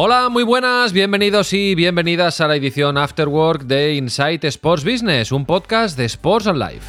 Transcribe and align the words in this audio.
Hola, 0.00 0.28
muy 0.28 0.44
buenas, 0.44 0.92
bienvenidos 0.92 1.52
y 1.52 1.74
bienvenidas 1.74 2.40
a 2.40 2.46
la 2.46 2.54
edición 2.54 2.96
Afterwork 2.96 3.62
de 3.62 3.94
Insight 3.94 4.44
Sports 4.44 4.84
Business, 4.84 5.32
un 5.32 5.44
podcast 5.44 5.98
de 5.98 6.04
Sports 6.04 6.46
on 6.46 6.56
Life. 6.60 6.86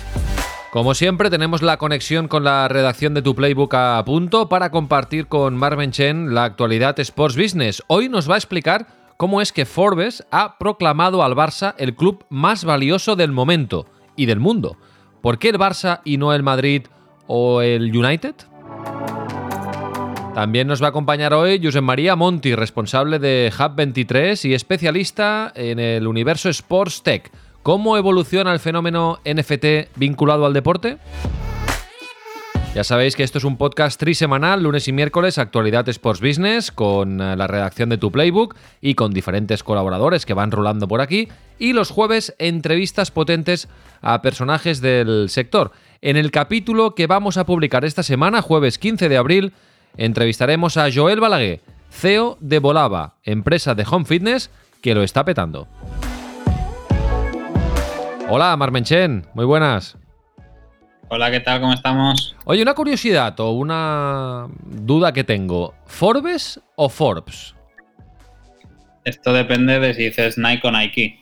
Como 0.69 0.93
siempre, 0.93 1.31
tenemos 1.31 1.63
la 1.63 1.77
conexión 1.77 2.27
con 2.27 2.43
la 2.43 2.67
redacción 2.67 3.15
de 3.15 3.23
tu 3.23 3.33
Playbook 3.33 3.73
a 3.73 4.05
punto 4.05 4.47
para 4.47 4.69
compartir 4.69 5.25
con 5.25 5.57
Marvin 5.57 5.89
Chen 5.89 6.35
la 6.35 6.43
actualidad 6.43 6.99
Sports 6.99 7.35
Business. 7.35 7.81
Hoy 7.87 8.09
nos 8.09 8.29
va 8.29 8.35
a 8.35 8.37
explicar 8.37 8.85
cómo 9.17 9.41
es 9.41 9.51
que 9.51 9.65
Forbes 9.65 10.23
ha 10.29 10.59
proclamado 10.59 11.23
al 11.23 11.33
Barça 11.33 11.73
el 11.79 11.95
club 11.95 12.27
más 12.29 12.63
valioso 12.63 13.15
del 13.15 13.31
momento 13.31 13.87
y 14.15 14.27
del 14.27 14.39
mundo. 14.39 14.77
¿Por 15.23 15.39
qué 15.39 15.49
el 15.49 15.57
Barça 15.57 16.01
y 16.03 16.17
no 16.17 16.31
el 16.31 16.43
Madrid 16.43 16.83
o 17.25 17.63
el 17.63 17.85
United? 17.85 18.35
También 20.39 20.67
nos 20.67 20.81
va 20.81 20.85
a 20.85 20.89
acompañar 20.91 21.33
hoy 21.33 21.59
Josep 21.61 21.83
María 21.83 22.15
Monti, 22.15 22.55
responsable 22.55 23.19
de 23.19 23.51
Hub23 23.51 24.47
y 24.47 24.53
especialista 24.53 25.51
en 25.53 25.79
el 25.79 26.07
universo 26.07 26.47
Sports 26.47 27.03
Tech. 27.03 27.29
¿Cómo 27.61 27.97
evoluciona 27.97 28.53
el 28.53 28.61
fenómeno 28.61 29.19
NFT 29.25 29.97
vinculado 29.97 30.45
al 30.45 30.53
deporte? 30.53 30.97
Ya 32.73 32.85
sabéis 32.85 33.17
que 33.17 33.23
esto 33.23 33.39
es 33.39 33.43
un 33.43 33.57
podcast 33.57 33.99
trisemanal, 33.99 34.63
lunes 34.63 34.87
y 34.87 34.93
miércoles, 34.93 35.37
actualidad 35.37 35.89
Sports 35.89 36.21
Business, 36.21 36.71
con 36.71 37.19
eh, 37.19 37.35
la 37.35 37.47
redacción 37.47 37.89
de 37.89 37.97
Tu 37.97 38.09
Playbook 38.09 38.55
y 38.79 38.93
con 38.93 39.11
diferentes 39.11 39.61
colaboradores 39.61 40.25
que 40.25 40.33
van 40.33 40.51
rolando 40.51 40.87
por 40.87 41.01
aquí. 41.01 41.27
Y 41.57 41.73
los 41.73 41.91
jueves, 41.91 42.33
entrevistas 42.39 43.11
potentes 43.11 43.67
a 44.01 44.21
personajes 44.21 44.79
del 44.79 45.27
sector. 45.27 45.73
En 46.01 46.15
el 46.15 46.31
capítulo 46.31 46.95
que 46.95 47.07
vamos 47.07 47.35
a 47.35 47.45
publicar 47.45 47.83
esta 47.83 48.03
semana, 48.03 48.41
jueves 48.41 48.77
15 48.77 49.09
de 49.09 49.17
abril, 49.17 49.53
entrevistaremos 49.97 50.77
a 50.77 50.91
Joel 50.91 51.19
Balaguer, 51.19 51.61
CEO 51.89 52.37
de 52.39 52.59
Volava, 52.59 53.15
empresa 53.23 53.75
de 53.75 53.85
home 53.89 54.05
fitness 54.05 54.49
que 54.81 54.93
lo 54.95 55.03
está 55.03 55.25
petando. 55.25 55.67
Hola, 58.29 58.55
Marmenchen, 58.57 59.25
muy 59.33 59.45
buenas. 59.45 59.97
Hola, 61.09 61.31
¿qué 61.31 61.39
tal? 61.39 61.59
¿Cómo 61.61 61.73
estamos? 61.73 62.35
Oye, 62.45 62.61
una 62.61 62.75
curiosidad 62.75 63.39
o 63.39 63.51
una 63.51 64.47
duda 64.63 65.11
que 65.11 65.23
tengo. 65.23 65.73
¿Forbes 65.87 66.59
o 66.75 66.87
Forbes? 66.89 67.55
Esto 69.03 69.33
depende 69.33 69.79
de 69.79 69.93
si 69.95 70.03
dices 70.03 70.37
Nike 70.37 70.67
o 70.67 70.71
Nike. 70.71 71.19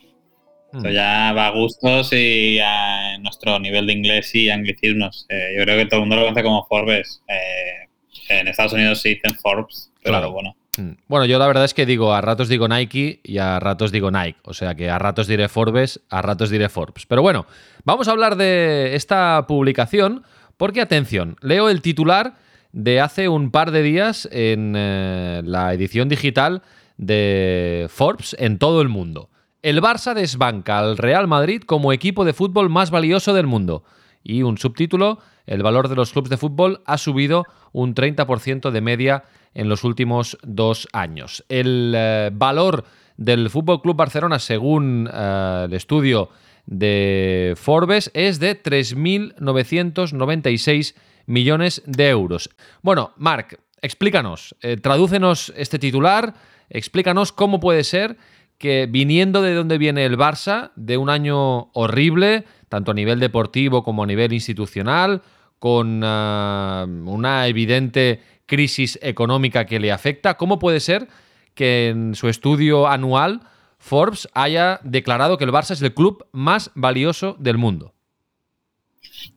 Esto 0.74 0.88
Hmm. 0.90 0.92
ya 0.92 1.32
va 1.32 1.46
a 1.46 1.50
gustos 1.52 2.12
y 2.12 2.58
a 2.62 3.16
nuestro 3.20 3.58
nivel 3.58 3.86
de 3.86 3.94
inglés 3.94 4.34
y 4.34 4.50
anglicismos. 4.50 5.24
Eh, 5.30 5.54
yo 5.56 5.64
creo 5.64 5.78
que 5.78 5.86
todo 5.86 6.00
el 6.00 6.06
mundo 6.06 6.16
lo 6.16 6.22
conoce 6.24 6.42
como 6.42 6.66
Forbes. 6.66 7.22
Eh, 7.26 7.87
en 8.28 8.48
Estados 8.48 8.72
Unidos 8.72 9.00
se 9.00 9.10
dicen 9.10 9.34
Forbes, 9.34 9.90
pero 10.02 10.14
Claro. 10.14 10.32
bueno. 10.32 10.56
Mm. 10.76 10.90
Bueno, 11.08 11.26
yo 11.26 11.38
la 11.38 11.46
verdad 11.46 11.64
es 11.64 11.74
que 11.74 11.86
digo, 11.86 12.12
a 12.14 12.20
ratos 12.20 12.48
digo 12.48 12.68
Nike 12.68 13.20
y 13.24 13.38
a 13.38 13.58
ratos 13.58 13.90
digo 13.90 14.10
Nike. 14.10 14.38
O 14.44 14.54
sea 14.54 14.74
que 14.74 14.88
a 14.90 14.98
ratos 14.98 15.26
diré 15.26 15.48
Forbes, 15.48 16.00
a 16.08 16.22
ratos 16.22 16.50
diré 16.50 16.68
Forbes. 16.68 17.04
Pero 17.06 17.20
bueno, 17.22 17.46
vamos 17.84 18.06
a 18.08 18.12
hablar 18.12 18.36
de 18.36 18.94
esta 18.94 19.44
publicación 19.48 20.22
porque, 20.56 20.80
atención, 20.80 21.36
leo 21.40 21.68
el 21.68 21.82
titular 21.82 22.34
de 22.72 23.00
hace 23.00 23.28
un 23.28 23.50
par 23.50 23.70
de 23.70 23.82
días 23.82 24.28
en 24.30 24.74
eh, 24.76 25.40
la 25.44 25.72
edición 25.72 26.08
digital 26.08 26.62
de 26.96 27.86
Forbes 27.88 28.36
en 28.38 28.58
todo 28.58 28.80
el 28.82 28.88
mundo. 28.88 29.30
El 29.62 29.80
Barça 29.82 30.14
desbanca 30.14 30.78
al 30.78 30.96
Real 30.96 31.26
Madrid 31.26 31.62
como 31.62 31.92
equipo 31.92 32.24
de 32.24 32.32
fútbol 32.32 32.68
más 32.68 32.90
valioso 32.90 33.34
del 33.34 33.46
mundo. 33.46 33.84
Y 34.22 34.42
un 34.42 34.58
subtítulo, 34.58 35.18
el 35.46 35.62
valor 35.62 35.88
de 35.88 35.96
los 35.96 36.12
clubes 36.12 36.30
de 36.30 36.36
fútbol 36.36 36.82
ha 36.84 36.98
subido 36.98 37.46
un 37.72 37.94
30% 37.94 38.70
de 38.70 38.80
media 38.80 39.24
en 39.54 39.68
los 39.68 39.84
últimos 39.84 40.36
dos 40.42 40.88
años. 40.92 41.44
El 41.48 41.94
eh, 41.96 42.30
valor 42.32 42.84
del 43.16 43.48
Fútbol 43.50 43.82
Club 43.82 43.96
Barcelona, 43.96 44.38
según 44.38 45.10
eh, 45.12 45.64
el 45.66 45.74
estudio 45.74 46.30
de 46.66 47.54
Forbes, 47.56 48.12
es 48.14 48.38
de 48.38 48.62
3.996 48.62 50.94
millones 51.26 51.82
de 51.86 52.08
euros. 52.08 52.50
Bueno, 52.82 53.12
Marc, 53.16 53.58
explícanos, 53.82 54.54
eh, 54.62 54.76
tradúcenos 54.76 55.52
este 55.56 55.78
titular, 55.78 56.34
explícanos 56.70 57.32
cómo 57.32 57.60
puede 57.60 57.84
ser 57.84 58.16
que 58.58 58.88
viniendo 58.90 59.40
de 59.40 59.54
donde 59.54 59.78
viene 59.78 60.04
el 60.04 60.18
Barça, 60.18 60.72
de 60.74 60.96
un 60.96 61.10
año 61.10 61.70
horrible, 61.74 62.44
tanto 62.68 62.90
a 62.90 62.94
nivel 62.94 63.20
deportivo 63.20 63.82
como 63.82 64.02
a 64.02 64.06
nivel 64.06 64.32
institucional, 64.32 65.22
con 65.58 66.02
ah, 66.04 66.86
una 66.88 67.46
evidente 67.46 68.20
crisis 68.46 68.98
económica 69.02 69.66
que 69.66 69.78
le 69.78 69.92
afecta, 69.92 70.36
¿cómo 70.36 70.58
puede 70.58 70.80
ser 70.80 71.08
que 71.54 71.88
en 71.88 72.14
su 72.14 72.28
estudio 72.28 72.86
anual 72.86 73.40
Forbes 73.78 74.28
haya 74.34 74.80
declarado 74.82 75.38
que 75.38 75.44
el 75.44 75.52
Barça 75.52 75.72
es 75.72 75.82
el 75.82 75.94
club 75.94 76.26
más 76.32 76.70
valioso 76.74 77.36
del 77.38 77.58
mundo? 77.58 77.94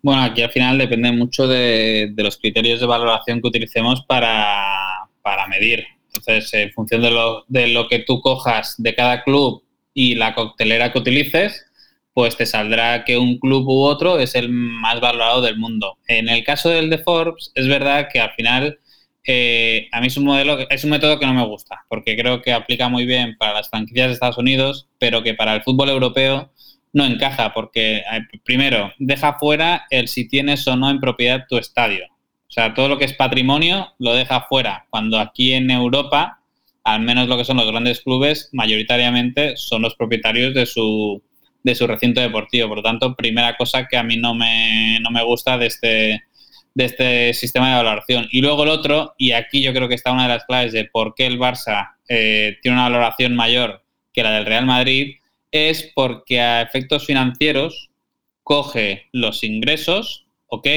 Bueno, 0.02 0.24
aquí 0.24 0.42
al 0.42 0.52
final 0.52 0.78
depende 0.78 1.12
mucho 1.12 1.48
de, 1.48 2.12
de 2.14 2.24
los 2.24 2.38
criterios 2.38 2.80
de 2.80 2.86
valoración 2.86 3.42
que 3.42 3.48
utilicemos 3.48 4.04
para, 4.06 5.08
para 5.22 5.48
medir. 5.48 5.86
Entonces, 6.14 6.54
en 6.54 6.72
función 6.72 7.02
de 7.02 7.12
lo, 7.12 7.46
de 7.48 7.68
lo 7.68 7.88
que 7.88 8.00
tú 8.00 8.22
cojas 8.22 8.76
de 8.78 8.96
cada 8.96 9.24
club 9.24 9.64
y 9.94 10.16
la 10.16 10.34
coctelera 10.34 10.92
que 10.92 11.00
utilices, 11.00 11.66
pues 12.14 12.36
te 12.36 12.46
saldrá 12.46 13.06
que 13.06 13.18
un 13.18 13.38
club 13.40 13.68
u 13.68 13.84
otro 13.84 14.20
es 14.20 14.36
el 14.36 14.50
más 14.50 15.00
valorado 15.00 15.42
del 15.42 15.58
mundo. 15.58 15.98
En 16.08 16.30
el 16.30 16.44
caso 16.44 16.70
del 16.70 16.90
de 16.90 16.98
Forbes, 16.98 17.52
es 17.56 17.68
verdad 17.68 18.10
que 18.12 18.20
al 18.20 18.32
final 18.32 18.80
eh, 19.26 19.88
a 19.92 20.02
mí 20.02 20.08
es 20.08 20.18
un 20.18 20.26
modelo, 20.26 20.58
es 20.70 20.84
un 20.84 20.90
método 20.90 21.20
que 21.20 21.26
no 21.26 21.34
me 21.34 21.46
gusta, 21.46 21.86
porque 21.90 22.18
creo 22.18 22.42
que 22.42 22.54
aplica 22.54 22.90
muy 22.90 23.06
bien 23.06 23.38
para 23.38 23.54
las 23.54 23.70
franquicias 23.70 24.08
de 24.08 24.14
Estados 24.14 24.38
Unidos, 24.38 24.90
pero 25.00 25.24
que 25.24 25.34
para 25.36 25.56
el 25.56 25.64
fútbol 25.64 25.90
europeo 25.90 26.52
no 26.94 27.06
encaja, 27.06 27.54
porque 27.54 27.98
eh, 27.98 28.04
primero 28.44 28.92
deja 28.98 29.36
fuera 29.40 29.86
el 29.90 30.08
si 30.08 30.28
tienes 30.28 30.68
o 30.68 30.76
no 30.76 30.90
en 30.90 31.00
propiedad 31.00 31.46
tu 31.48 31.58
estadio. 31.58 32.06
O 32.06 32.54
sea, 32.54 32.74
todo 32.74 32.90
lo 32.90 32.98
que 32.98 33.06
es 33.06 33.14
patrimonio 33.14 33.94
lo 34.00 34.14
deja 34.14 34.42
fuera, 34.42 34.88
cuando 34.90 35.20
aquí 35.20 35.54
en 35.54 35.72
Europa, 35.72 36.40
al 36.84 37.02
menos 37.02 37.30
lo 37.30 37.38
que 37.38 37.46
son 37.46 37.58
los 37.58 37.68
grandes 37.68 38.02
clubes, 38.02 38.50
mayoritariamente 38.52 39.56
son 39.56 39.84
los 39.84 39.96
propietarios 39.96 40.54
de 40.54 40.66
su, 40.66 41.24
de 41.64 41.76
su 41.76 41.88
recinto 41.88 42.22
deportivo. 42.22 42.68
Por 42.68 42.78
lo 42.78 42.84
tanto, 42.84 43.16
primera 43.16 43.56
cosa 43.58 43.88
que 43.88 43.98
a 43.98 44.04
mí 44.04 44.18
no 44.18 44.34
me, 44.34 45.00
no 45.02 45.12
me 45.12 45.24
gusta 45.24 45.58
de 45.58 45.68
este, 45.68 46.24
de 46.74 46.86
este 46.86 47.34
sistema 47.34 47.70
de 47.70 47.84
valoración. 47.84 48.28
Y 48.32 48.42
luego 48.42 48.64
el 48.64 48.70
otro, 48.70 49.16
y 49.18 49.32
aquí 49.32 49.62
yo 49.62 49.74
creo 49.74 49.88
que 49.88 49.96
está 49.96 50.12
una 50.12 50.24
de 50.24 50.30
las 50.30 50.46
claves 50.46 50.74
de 50.74 50.86
por 50.86 51.16
qué 51.16 51.28
el 51.28 51.40
Barça 51.40 51.96
eh, 52.08 52.58
tiene 52.62 52.78
una 52.78 52.90
valoración 52.90 53.36
mayor 53.36 53.84
que 54.14 54.24
la 54.24 54.32
del 54.32 54.46
Real 54.46 54.66
Madrid, 54.66 55.16
es 55.52 55.92
porque 55.96 56.40
a 56.40 56.62
efectos 56.62 57.06
financieros 57.06 57.90
coge 58.44 59.08
los 59.12 59.44
ingresos, 59.44 60.26
ok, 60.48 60.68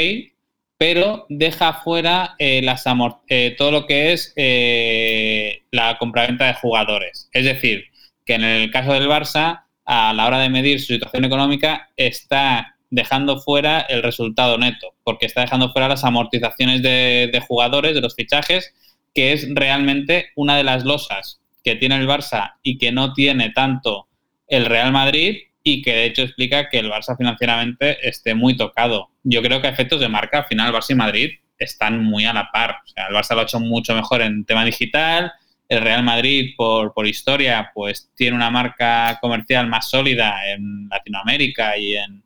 pero 0.76 1.26
deja 1.28 1.72
fuera 1.74 2.34
eh, 2.38 2.60
las 2.62 2.84
eh, 3.28 3.54
todo 3.56 3.70
lo 3.70 3.86
que 3.86 4.12
es 4.12 4.32
eh, 4.36 5.62
la 5.70 5.96
compraventa 5.98 6.46
de 6.46 6.54
jugadores. 6.54 7.28
Es 7.32 7.44
decir, 7.44 7.84
que 8.26 8.34
en 8.34 8.44
el 8.44 8.70
caso 8.70 8.92
del 8.92 9.08
Barça, 9.08 9.64
a 9.84 10.12
la 10.12 10.26
hora 10.26 10.38
de 10.38 10.48
medir 10.48 10.80
su 10.80 10.94
situación 10.94 11.24
económica, 11.24 11.90
está 11.96 12.76
dejando 12.90 13.40
fuera 13.40 13.80
el 13.80 14.02
resultado 14.02 14.56
neto, 14.56 14.94
porque 15.02 15.26
está 15.26 15.42
dejando 15.42 15.72
fuera 15.72 15.88
las 15.88 16.04
amortizaciones 16.04 16.82
de, 16.82 17.42
jugadores, 17.46 17.94
de 17.94 18.00
los 18.00 18.14
fichajes, 18.14 18.72
que 19.14 19.32
es 19.32 19.46
realmente 19.52 20.26
una 20.36 20.56
de 20.56 20.64
las 20.64 20.84
losas 20.84 21.40
que 21.62 21.74
tiene 21.74 21.96
el 21.96 22.06
Barça 22.06 22.54
y 22.62 22.78
que 22.78 22.92
no 22.92 23.12
tiene 23.12 23.50
tanto 23.50 24.08
el 24.46 24.66
Real 24.66 24.92
Madrid 24.92 25.38
y 25.62 25.82
que 25.82 25.92
de 25.92 26.04
hecho 26.06 26.22
explica 26.22 26.68
que 26.68 26.78
el 26.78 26.90
Barça 26.90 27.16
financieramente 27.16 28.06
esté 28.06 28.34
muy 28.34 28.56
tocado. 28.56 29.08
Yo 29.22 29.42
creo 29.42 29.60
que 29.60 29.68
a 29.68 29.70
efectos 29.70 30.00
de 30.00 30.08
marca, 30.08 30.38
al 30.38 30.44
final 30.44 30.72
Barça 30.72 30.90
y 30.90 30.94
Madrid 30.94 31.30
están 31.58 32.04
muy 32.04 32.26
a 32.26 32.32
la 32.32 32.50
par. 32.52 32.76
O 32.84 32.88
sea, 32.88 33.06
el 33.06 33.14
Barça 33.14 33.34
lo 33.34 33.40
ha 33.40 33.44
hecho 33.44 33.60
mucho 33.60 33.94
mejor 33.94 34.22
en 34.22 34.44
tema 34.44 34.64
digital, 34.64 35.32
el 35.68 35.80
Real 35.80 36.02
Madrid, 36.02 36.54
por, 36.56 36.92
por 36.92 37.06
historia, 37.06 37.70
pues 37.74 38.10
tiene 38.14 38.36
una 38.36 38.50
marca 38.50 39.18
comercial 39.20 39.66
más 39.66 39.88
sólida 39.88 40.50
en 40.52 40.88
Latinoamérica 40.88 41.76
y 41.78 41.96
en, 41.96 42.22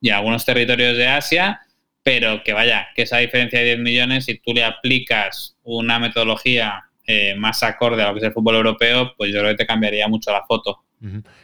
y 0.00 0.10
algunos 0.10 0.44
territorios 0.44 0.96
de 0.96 1.06
Asia, 1.06 1.60
pero 2.02 2.42
que 2.42 2.52
vaya, 2.52 2.88
que 2.94 3.02
esa 3.02 3.18
diferencia 3.18 3.58
de 3.60 3.76
10 3.76 3.78
millones, 3.80 4.24
si 4.24 4.38
tú 4.38 4.52
le 4.52 4.64
aplicas 4.64 5.56
una 5.62 5.98
metodología 5.98 6.84
eh, 7.06 7.34
más 7.36 7.62
acorde 7.62 8.02
a 8.02 8.08
lo 8.08 8.14
que 8.14 8.18
es 8.20 8.24
el 8.24 8.32
fútbol 8.32 8.56
europeo, 8.56 9.12
pues 9.16 9.32
yo 9.32 9.40
creo 9.40 9.50
que 9.52 9.58
te 9.58 9.66
cambiaría 9.66 10.08
mucho 10.08 10.32
la 10.32 10.44
foto. 10.44 10.84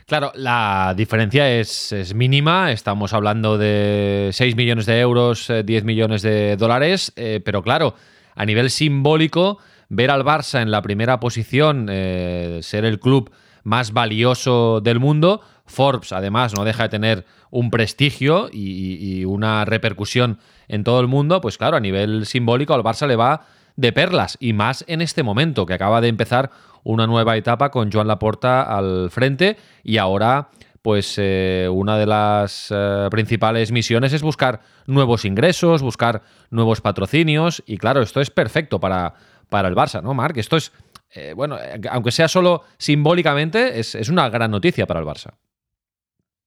Claro, 0.07 0.33
la 0.35 0.93
diferencia 0.97 1.51
es, 1.51 2.15
mínima. 2.15 2.73
Estamos 2.73 3.15
hablando 3.15 3.57
de 3.57 4.29
6 4.33 4.55
millones 4.55 4.85
de 4.85 5.01
euros, 5.01 5.49
10 5.49 5.83
eh, 5.83 5.85
millones 5.85 6.23
de 6.23 6.57
dólares. 6.57 7.13
Eh, 7.17 7.41
pero 7.43 7.63
claro, 7.63 7.95
a 8.35 8.45
nivel 8.45 8.71
simbólico, 8.71 9.59
ver 9.89 10.11
al 10.11 10.25
Barça 10.25 10.63
en 10.63 10.71
la 10.71 10.83
primera 10.83 11.21
posición, 11.21 11.89
eh, 11.91 12.61
ser 12.63 12.85
el 12.85 13.01
club 13.01 13.31
más 13.63 13.93
valioso 13.93 14.81
del 14.81 15.01
mundo, 15.01 15.41
Forbes 15.67 16.13
además 16.13 16.55
no 16.55 16.65
deja 16.65 16.85
de 16.85 16.89
tener 16.89 17.25
un 17.51 17.71
prestigio 17.71 18.49
y, 18.53 19.25
una 19.25 19.65
repercusión 19.65 20.39
en 20.69 20.85
todo 20.85 21.01
el 21.01 21.09
mundo, 21.09 21.41
pues 21.41 21.59
claro, 21.59 21.77
a 21.77 21.81
nivel 21.81 22.27
simbólico 22.27 22.75
al 22.75 22.83
Barça 22.83 23.07
le 23.07 23.17
va 23.17 23.47
de 23.77 23.93
perlas 23.93 24.37
y 24.41 24.53
más 24.53 24.85
en 24.89 25.01
este 25.03 25.23
momento 25.23 25.67
que 25.67 25.75
acaba 25.75 26.01
de 26.01 26.09
empezar 26.09 26.51
una 26.83 27.07
nueva 27.07 27.37
etapa 27.37 27.71
con 27.71 27.91
Joan 27.91 28.07
Laporta 28.07 28.63
al 28.63 29.11
frente. 29.11 29.57
Y 29.83 29.99
ahora 29.99 30.49
pues 30.87 31.17
eh, 31.19 31.69
una 31.69 31.99
de 31.99 32.07
las 32.07 32.69
eh, 32.71 33.09
principales 33.11 33.73
misiones 33.73 34.13
es 34.13 34.23
buscar 34.23 34.61
nuevos 34.87 35.25
ingresos, 35.25 35.83
buscar 35.83 36.23
nuevos 36.51 36.81
patrocinios. 36.81 37.61
Y 37.67 37.77
claro, 37.77 38.03
esto 38.03 38.21
es 38.21 38.31
perfecto 38.31 38.79
para, 38.79 39.15
para 39.49 39.69
el 39.69 39.75
Barça, 39.75 40.03
¿no, 40.03 40.15
Marc? 40.15 40.37
Esto 40.37 40.57
es, 40.57 40.73
eh, 41.15 41.33
bueno, 41.35 41.59
aunque 41.91 42.13
sea 42.13 42.29
solo 42.29 42.65
simbólicamente, 42.79 43.79
es, 43.79 43.95
es 43.95 44.09
una 44.09 44.29
gran 44.29 44.51
noticia 44.51 44.87
para 44.87 45.01
el 45.01 45.07
Barça. 45.07 45.35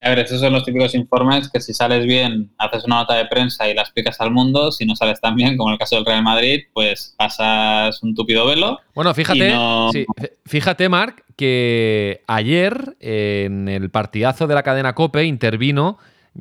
A 0.01 0.10
ver, 0.10 0.19
esos 0.19 0.40
son 0.40 0.54
los 0.54 0.63
típicos 0.63 0.96
informes 0.96 1.50
que 1.50 1.60
si 1.60 1.74
sales 1.74 2.06
bien, 2.06 2.54
haces 2.57 2.86
una 2.86 3.01
nota 3.01 3.16
de 3.16 3.25
prensa 3.25 3.68
y 3.68 3.74
la 3.74 3.81
explicas 3.81 4.22
al 4.22 4.31
mundo. 4.31 4.72
Si 4.72 4.86
no 4.86 4.96
sales 4.96 5.19
tan 5.19 5.36
bien, 5.36 5.57
como 5.57 5.69
en 5.69 5.74
el 5.74 5.80
caso 5.80 5.98
del 5.98 6.06
Real 6.06 6.24
Madrid, 6.24 6.62
pues 6.74 7.16
pasas 7.18 8.01
un 8.01 8.16
tupido 8.16 8.46
velo. 8.46 8.80
Bueno, 8.96 9.13
fíjate, 9.13 9.54
fíjate, 10.45 10.88
Marc, 10.88 11.25
que 11.36 12.24
ayer 12.28 12.95
en 13.02 13.68
el 13.68 13.90
partidazo 13.90 14.48
de 14.48 14.56
la 14.56 14.63
cadena 14.63 14.95
Cope 14.95 15.25
intervino 15.25 15.98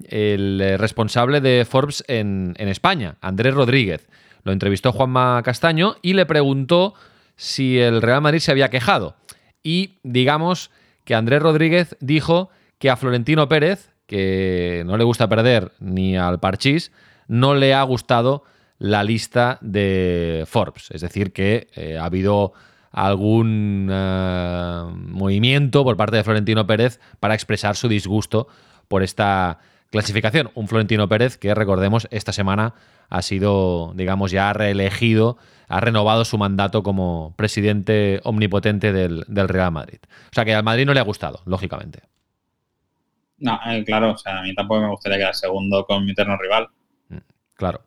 el 0.09 0.77
responsable 0.79 1.41
de 1.41 1.67
Forbes 1.69 2.05
en, 2.07 2.55
en 2.59 2.69
España, 2.69 3.17
Andrés 3.21 3.55
Rodríguez. 3.55 4.07
Lo 4.45 4.53
entrevistó 4.53 4.93
Juanma 4.93 5.43
Castaño 5.45 5.97
y 6.03 6.15
le 6.15 6.27
preguntó 6.27 6.95
si 7.37 7.79
el 7.79 8.03
Real 8.03 8.21
Madrid 8.21 8.41
se 8.41 8.51
había 8.51 8.71
quejado. 8.71 9.17
Y 9.63 9.99
digamos 10.03 10.71
que 11.05 11.15
Andrés 11.15 11.43
Rodríguez 11.43 11.97
dijo 12.01 12.51
que 12.79 12.91
a 12.91 12.97
Florentino 12.97 13.49
Pérez, 13.49 13.91
que 14.07 14.83
no 14.87 14.97
le 14.97 15.05
gusta 15.05 15.29
perder 15.29 15.73
ni 15.81 16.17
al 16.17 16.41
Parchís, 16.41 16.93
no 17.27 17.55
le 17.55 17.75
ha 17.75 17.83
gustado 17.83 18.45
la 18.79 19.05
lista 19.05 19.59
de 19.61 20.45
Forbes. 20.47 20.91
Es 20.91 21.01
decir, 21.01 21.33
que 21.33 21.69
eh, 21.75 21.99
ha 21.99 22.05
habido 22.05 22.53
algún 22.91 23.89
eh, 23.91 24.85
movimiento 24.95 25.85
por 25.85 25.97
parte 25.97 26.17
de 26.17 26.25
Florentino 26.25 26.67
Pérez 26.67 27.01
para 27.21 27.35
expresar 27.35 27.77
su 27.77 27.89
disgusto 27.89 28.49
por 28.89 29.03
esta 29.03 29.59
clasificación. 29.91 30.51
Un 30.55 30.69
Florentino 30.69 31.09
Pérez 31.09 31.39
que, 31.39 31.55
recordemos, 31.55 32.09
esta 32.11 32.33
semana 32.33 32.75
ha 33.09 33.23
sido, 33.23 33.93
digamos, 33.95 34.31
ya 34.31 34.53
reelegido, 34.53 35.39
ha 35.69 35.81
renovado 35.81 36.25
su 36.25 36.39
mandato 36.39 36.83
como 36.83 37.35
presidente 37.37 38.21
omnipotente 38.25 38.93
del, 38.93 39.25
del 39.29 39.49
Real 39.49 39.73
Madrid. 39.73 39.99
O 40.31 40.35
sea 40.35 40.45
que 40.45 40.55
al 40.55 40.65
Madrid 40.65 40.87
no 40.87 40.95
le 40.95 41.01
ha 41.01 41.05
gustado, 41.05 41.43
lógicamente. 41.47 42.03
No, 43.39 43.59
eh, 43.67 43.85
claro, 43.85 44.13
o 44.13 44.19
sea, 44.19 44.41
a 44.41 44.43
mí 44.43 44.55
tampoco 44.55 44.83
me 44.83 44.91
gustaría 44.91 45.17
quedar 45.19 45.35
segundo 45.35 45.87
con 45.87 46.05
mi 46.05 46.13
eterno 46.13 46.37
rival. 46.37 46.69
Mm, 47.09 47.17
claro. 47.55 47.83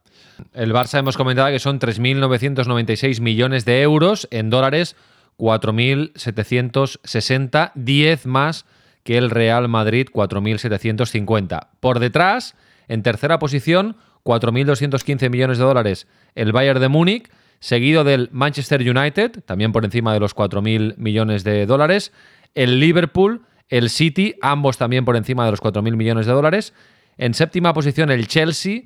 El 0.54 0.74
Barça 0.74 0.98
hemos 1.00 1.18
comentado 1.18 1.50
que 1.50 1.60
son 1.60 1.80
3.996 1.80 3.22
millones 3.22 3.66
de 3.66 3.82
euros, 3.82 4.28
en 4.32 4.50
dólares 4.50 4.96
4.760, 5.38 7.72
10 7.76 8.26
más 8.26 8.66
que 9.04 9.18
el 9.18 9.30
Real 9.30 9.68
Madrid, 9.68 10.08
4.750. 10.12 11.68
Por 11.80 12.00
detrás, 12.00 12.56
en 12.88 13.04
tercera 13.04 13.40
posición, 13.40 13.98
4.215 14.24 15.30
millones 15.30 15.58
de 15.58 15.64
dólares 15.64 16.08
el 16.36 16.52
Bayern 16.52 16.80
de 16.80 16.88
Múnich, 16.88 17.30
seguido 17.60 18.04
del 18.04 18.30
Manchester 18.32 18.82
United, 18.82 19.44
también 19.46 19.72
por 19.72 19.86
encima 19.86 20.14
de 20.14 20.20
los 20.20 20.36
4.000 20.36 20.96
millones 20.98 21.44
de 21.44 21.66
dólares, 21.66 22.12
el 22.56 22.80
Liverpool, 22.80 23.42
el 23.70 23.90
City, 23.90 24.36
ambos 24.42 24.78
también 24.78 25.06
por 25.06 25.16
encima 25.16 25.46
de 25.46 25.52
los 25.52 25.62
4.000 25.62 25.96
millones 25.96 26.26
de 26.26 26.34
dólares. 26.34 26.74
En 27.18 27.34
séptima 27.34 27.74
posición 27.74 28.12
el 28.12 28.28
Chelsea, 28.28 28.84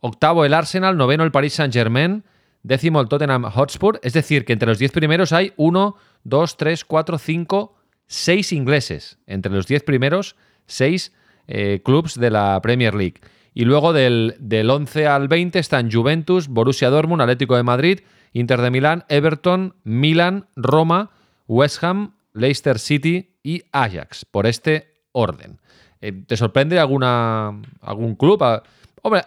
octavo 0.00 0.44
el 0.44 0.54
Arsenal, 0.54 0.96
noveno 0.96 1.24
el 1.24 1.30
Paris 1.30 1.54
Saint-Germain, 1.54 2.24
décimo 2.62 3.00
el 3.00 3.08
Tottenham 3.08 3.44
Hotspur. 3.44 4.00
Es 4.02 4.12
decir, 4.12 4.44
que 4.44 4.52
entre 4.52 4.68
los 4.68 4.78
10 4.78 4.92
primeros 4.92 5.32
hay 5.32 5.52
1, 5.56 5.96
2, 6.24 6.56
3, 6.56 6.84
4, 6.84 7.18
5, 7.18 7.75
6 8.06 8.52
ingleses. 8.52 9.18
Entre 9.26 9.52
los 9.52 9.66
10 9.66 9.84
primeros, 9.84 10.36
6 10.66 11.12
eh, 11.48 11.80
clubs 11.84 12.18
de 12.18 12.30
la 12.30 12.60
Premier 12.62 12.94
League. 12.94 13.20
Y 13.54 13.64
luego 13.64 13.92
del, 13.92 14.36
del 14.38 14.68
11 14.68 15.06
al 15.06 15.28
20 15.28 15.58
están 15.58 15.90
Juventus, 15.90 16.48
Borussia 16.48 16.90
Dortmund, 16.90 17.22
Atlético 17.22 17.56
de 17.56 17.62
Madrid, 17.62 18.00
Inter 18.32 18.60
de 18.60 18.70
Milán, 18.70 19.04
Everton, 19.08 19.76
Milan, 19.84 20.46
Roma, 20.56 21.10
West 21.46 21.82
Ham, 21.82 22.16
Leicester 22.34 22.78
City 22.78 23.34
y 23.42 23.62
Ajax, 23.72 24.26
por 24.26 24.46
este 24.46 24.92
orden. 25.12 25.58
Eh, 26.02 26.12
¿Te 26.26 26.36
sorprende 26.36 26.78
alguna, 26.78 27.62
algún 27.80 28.14
club? 28.14 28.42
Ah, 28.42 28.62
hombre, 29.02 29.22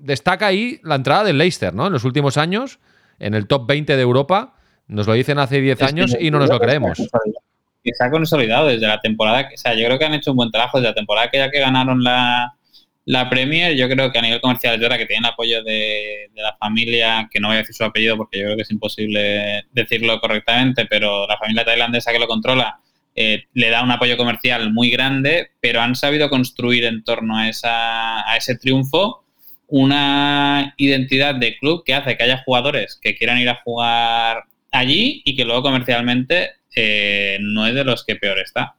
destaca 0.00 0.46
ahí 0.46 0.80
la 0.82 0.96
entrada 0.96 1.24
del 1.24 1.38
Leicester, 1.38 1.72
¿no? 1.72 1.86
En 1.86 1.92
los 1.92 2.04
últimos 2.04 2.36
años, 2.36 2.80
en 3.18 3.34
el 3.34 3.46
top 3.46 3.66
20 3.68 3.94
de 3.94 4.02
Europa, 4.02 4.54
nos 4.88 5.06
lo 5.06 5.12
dicen 5.12 5.38
hace 5.38 5.60
10 5.60 5.82
años 5.82 6.16
y 6.18 6.30
no 6.30 6.38
nos 6.38 6.50
lo 6.50 6.58
creemos. 6.58 6.98
Y 7.88 7.92
se 7.92 8.04
ha 8.04 8.10
consolidado 8.10 8.68
desde 8.68 8.86
la 8.86 9.00
temporada, 9.00 9.48
o 9.52 9.56
sea, 9.56 9.74
yo 9.74 9.86
creo 9.86 9.98
que 9.98 10.04
han 10.04 10.14
hecho 10.14 10.32
un 10.32 10.36
buen 10.36 10.50
trabajo 10.50 10.78
desde 10.78 10.90
la 10.90 10.94
temporada 10.94 11.30
que 11.30 11.38
ya 11.38 11.50
que 11.50 11.60
ganaron 11.60 12.02
la, 12.02 12.54
la 13.04 13.30
Premier, 13.30 13.74
yo 13.74 13.88
creo 13.88 14.12
que 14.12 14.18
a 14.18 14.22
nivel 14.22 14.40
comercial 14.40 14.78
verdad 14.78 14.98
que 14.98 15.06
tienen 15.06 15.26
apoyo 15.26 15.62
de, 15.62 16.30
de, 16.34 16.42
la 16.42 16.56
familia, 16.58 17.28
que 17.32 17.40
no 17.40 17.48
voy 17.48 17.56
a 17.56 17.60
decir 17.60 17.74
su 17.74 17.84
apellido 17.84 18.16
porque 18.16 18.38
yo 18.38 18.44
creo 18.44 18.56
que 18.56 18.62
es 18.62 18.70
imposible 18.70 19.64
decirlo 19.72 20.20
correctamente, 20.20 20.86
pero 20.86 21.26
la 21.26 21.38
familia 21.38 21.64
tailandesa 21.64 22.12
que 22.12 22.18
lo 22.18 22.26
controla 22.26 22.80
eh, 23.20 23.46
le 23.52 23.70
da 23.70 23.82
un 23.82 23.90
apoyo 23.90 24.16
comercial 24.16 24.72
muy 24.72 24.90
grande, 24.90 25.50
pero 25.60 25.80
han 25.80 25.96
sabido 25.96 26.30
construir 26.30 26.84
en 26.84 27.02
torno 27.02 27.36
a, 27.36 27.48
esa, 27.48 28.30
a 28.30 28.36
ese 28.36 28.56
triunfo 28.56 29.24
una 29.66 30.74
identidad 30.76 31.34
de 31.34 31.56
club 31.56 31.82
que 31.84 31.94
hace 31.94 32.16
que 32.16 32.22
haya 32.22 32.42
jugadores 32.44 32.98
que 33.02 33.16
quieran 33.16 33.38
ir 33.38 33.48
a 33.48 33.60
jugar 33.64 34.44
allí 34.70 35.22
y 35.24 35.34
que 35.34 35.44
luego 35.44 35.62
comercialmente 35.62 36.50
eh, 36.78 37.38
no 37.40 37.66
es 37.66 37.74
de 37.74 37.84
los 37.84 38.04
que 38.04 38.16
peor 38.16 38.38
está. 38.38 38.74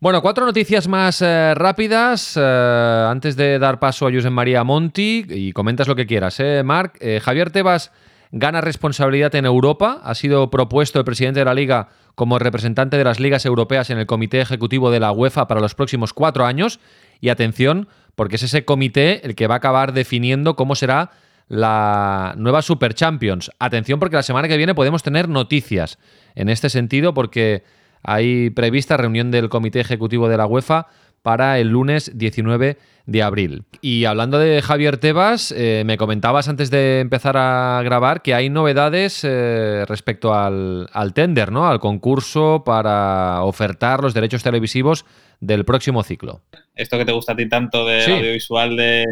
Bueno, 0.00 0.22
cuatro 0.22 0.46
noticias 0.46 0.86
más 0.86 1.20
eh, 1.22 1.54
rápidas 1.56 2.36
eh, 2.36 3.06
antes 3.10 3.34
de 3.34 3.58
dar 3.58 3.80
paso 3.80 4.06
a 4.06 4.12
José 4.12 4.30
María 4.30 4.62
Monti 4.62 5.26
y 5.28 5.52
comentas 5.52 5.88
lo 5.88 5.96
que 5.96 6.06
quieras, 6.06 6.38
¿eh, 6.38 6.62
Marc? 6.64 7.02
Javier 7.20 7.50
Tebas 7.50 7.90
gana 8.30 8.60
responsabilidad 8.60 9.34
en 9.34 9.44
Europa, 9.44 10.00
ha 10.04 10.14
sido 10.14 10.50
propuesto 10.50 11.00
el 11.00 11.04
presidente 11.04 11.40
de 11.40 11.46
la 11.46 11.54
Liga 11.54 11.88
como 12.14 12.38
representante 12.38 12.96
de 12.96 13.02
las 13.02 13.18
ligas 13.18 13.44
europeas 13.44 13.90
en 13.90 13.98
el 13.98 14.06
Comité 14.06 14.40
Ejecutivo 14.40 14.92
de 14.92 15.00
la 15.00 15.10
UEFA 15.10 15.48
para 15.48 15.60
los 15.60 15.74
próximos 15.74 16.12
cuatro 16.12 16.46
años. 16.46 16.78
Y 17.20 17.30
atención, 17.30 17.88
porque 18.14 18.36
es 18.36 18.44
ese 18.44 18.64
comité 18.64 19.26
el 19.26 19.34
que 19.34 19.48
va 19.48 19.54
a 19.54 19.58
acabar 19.58 19.92
definiendo 19.92 20.54
cómo 20.54 20.76
será 20.76 21.10
la 21.48 22.34
nueva 22.36 22.62
Super 22.62 22.94
Champions. 22.94 23.50
Atención, 23.58 23.98
porque 23.98 24.16
la 24.16 24.22
semana 24.22 24.48
que 24.48 24.56
viene 24.56 24.74
podemos 24.74 25.02
tener 25.02 25.28
noticias 25.28 25.98
en 26.38 26.48
este 26.48 26.70
sentido, 26.70 27.14
porque 27.14 27.64
hay 28.02 28.50
prevista 28.50 28.96
reunión 28.96 29.30
del 29.30 29.48
Comité 29.48 29.80
Ejecutivo 29.80 30.28
de 30.28 30.36
la 30.36 30.46
UEFA 30.46 30.86
para 31.22 31.58
el 31.58 31.68
lunes 31.68 32.12
19 32.16 32.78
de 33.06 33.22
abril. 33.22 33.64
Y 33.80 34.04
hablando 34.04 34.38
de 34.38 34.62
Javier 34.62 34.98
Tebas, 34.98 35.52
eh, 35.56 35.82
me 35.84 35.96
comentabas 35.96 36.48
antes 36.48 36.70
de 36.70 37.00
empezar 37.00 37.36
a 37.36 37.80
grabar 37.82 38.22
que 38.22 38.34
hay 38.34 38.50
novedades 38.50 39.24
eh, 39.24 39.84
respecto 39.88 40.32
al, 40.32 40.88
al, 40.92 41.14
tender, 41.14 41.50
¿no? 41.50 41.66
Al 41.66 41.80
concurso 41.80 42.62
para 42.64 43.42
ofertar 43.42 44.00
los 44.00 44.14
derechos 44.14 44.42
televisivos 44.44 45.04
del 45.40 45.64
próximo 45.64 46.02
ciclo. 46.04 46.42
Esto 46.74 46.98
que 46.98 47.04
te 47.04 47.12
gusta 47.12 47.32
a 47.32 47.36
ti 47.36 47.48
tanto 47.48 47.84
del 47.84 48.02
sí. 48.02 48.12
audiovisual 48.12 48.76
de, 48.76 49.06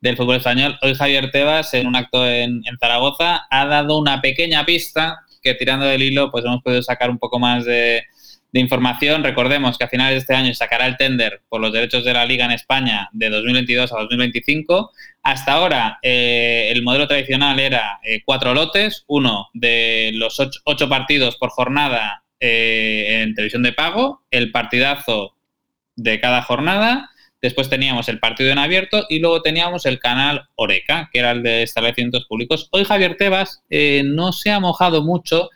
del 0.00 0.16
fútbol 0.16 0.36
español, 0.36 0.76
hoy 0.82 0.94
Javier 0.94 1.30
Tebas, 1.30 1.72
en 1.74 1.86
un 1.86 1.94
acto 1.94 2.26
en, 2.26 2.62
en 2.64 2.78
Zaragoza, 2.80 3.46
ha 3.48 3.66
dado 3.66 3.98
una 3.98 4.20
pequeña 4.20 4.66
pista 4.66 5.23
que 5.44 5.54
tirando 5.54 5.86
del 5.86 6.02
hilo, 6.02 6.30
pues 6.32 6.44
hemos 6.44 6.62
podido 6.62 6.82
sacar 6.82 7.10
un 7.10 7.18
poco 7.18 7.38
más 7.38 7.64
de 7.64 8.04
información. 8.60 9.24
Recordemos 9.24 9.76
que 9.76 9.84
a 9.84 9.88
finales 9.88 10.14
de 10.14 10.18
este 10.20 10.34
año 10.34 10.54
sacará 10.54 10.86
el 10.86 10.96
tender 10.96 11.42
por 11.48 11.60
los 11.60 11.72
derechos 11.72 12.04
de 12.04 12.12
la 12.12 12.24
Liga 12.24 12.44
en 12.44 12.52
España 12.52 13.08
de 13.12 13.28
2022 13.28 13.92
a 13.92 13.96
2025. 13.96 14.92
Hasta 15.22 15.52
ahora, 15.52 15.98
eh, 16.02 16.68
el 16.70 16.82
modelo 16.82 17.08
tradicional 17.08 17.58
era 17.58 17.98
eh, 18.04 18.22
cuatro 18.24 18.54
lotes, 18.54 19.04
uno 19.08 19.48
de 19.54 20.12
los 20.14 20.38
ocho, 20.38 20.60
ocho 20.64 20.88
partidos 20.88 21.36
por 21.36 21.50
jornada 21.50 22.22
eh, 22.38 23.22
en 23.22 23.34
televisión 23.34 23.62
de 23.62 23.72
pago, 23.72 24.22
el 24.30 24.52
partidazo 24.52 25.34
de 25.96 26.20
cada 26.20 26.42
jornada. 26.42 27.10
Después 27.44 27.68
teníamos 27.68 28.08
el 28.08 28.20
partido 28.20 28.50
en 28.50 28.58
abierto 28.58 29.04
y 29.10 29.18
luego 29.18 29.42
teníamos 29.42 29.84
el 29.84 29.98
canal 29.98 30.48
Oreca, 30.54 31.10
que 31.12 31.18
era 31.18 31.32
el 31.32 31.42
de 31.42 31.62
establecimientos 31.62 32.24
públicos. 32.24 32.70
Hoy 32.72 32.86
Javier 32.86 33.18
Tebas 33.18 33.62
eh, 33.68 34.02
no 34.02 34.32
se 34.32 34.50
ha 34.50 34.60
mojado 34.60 35.02
mucho 35.02 35.50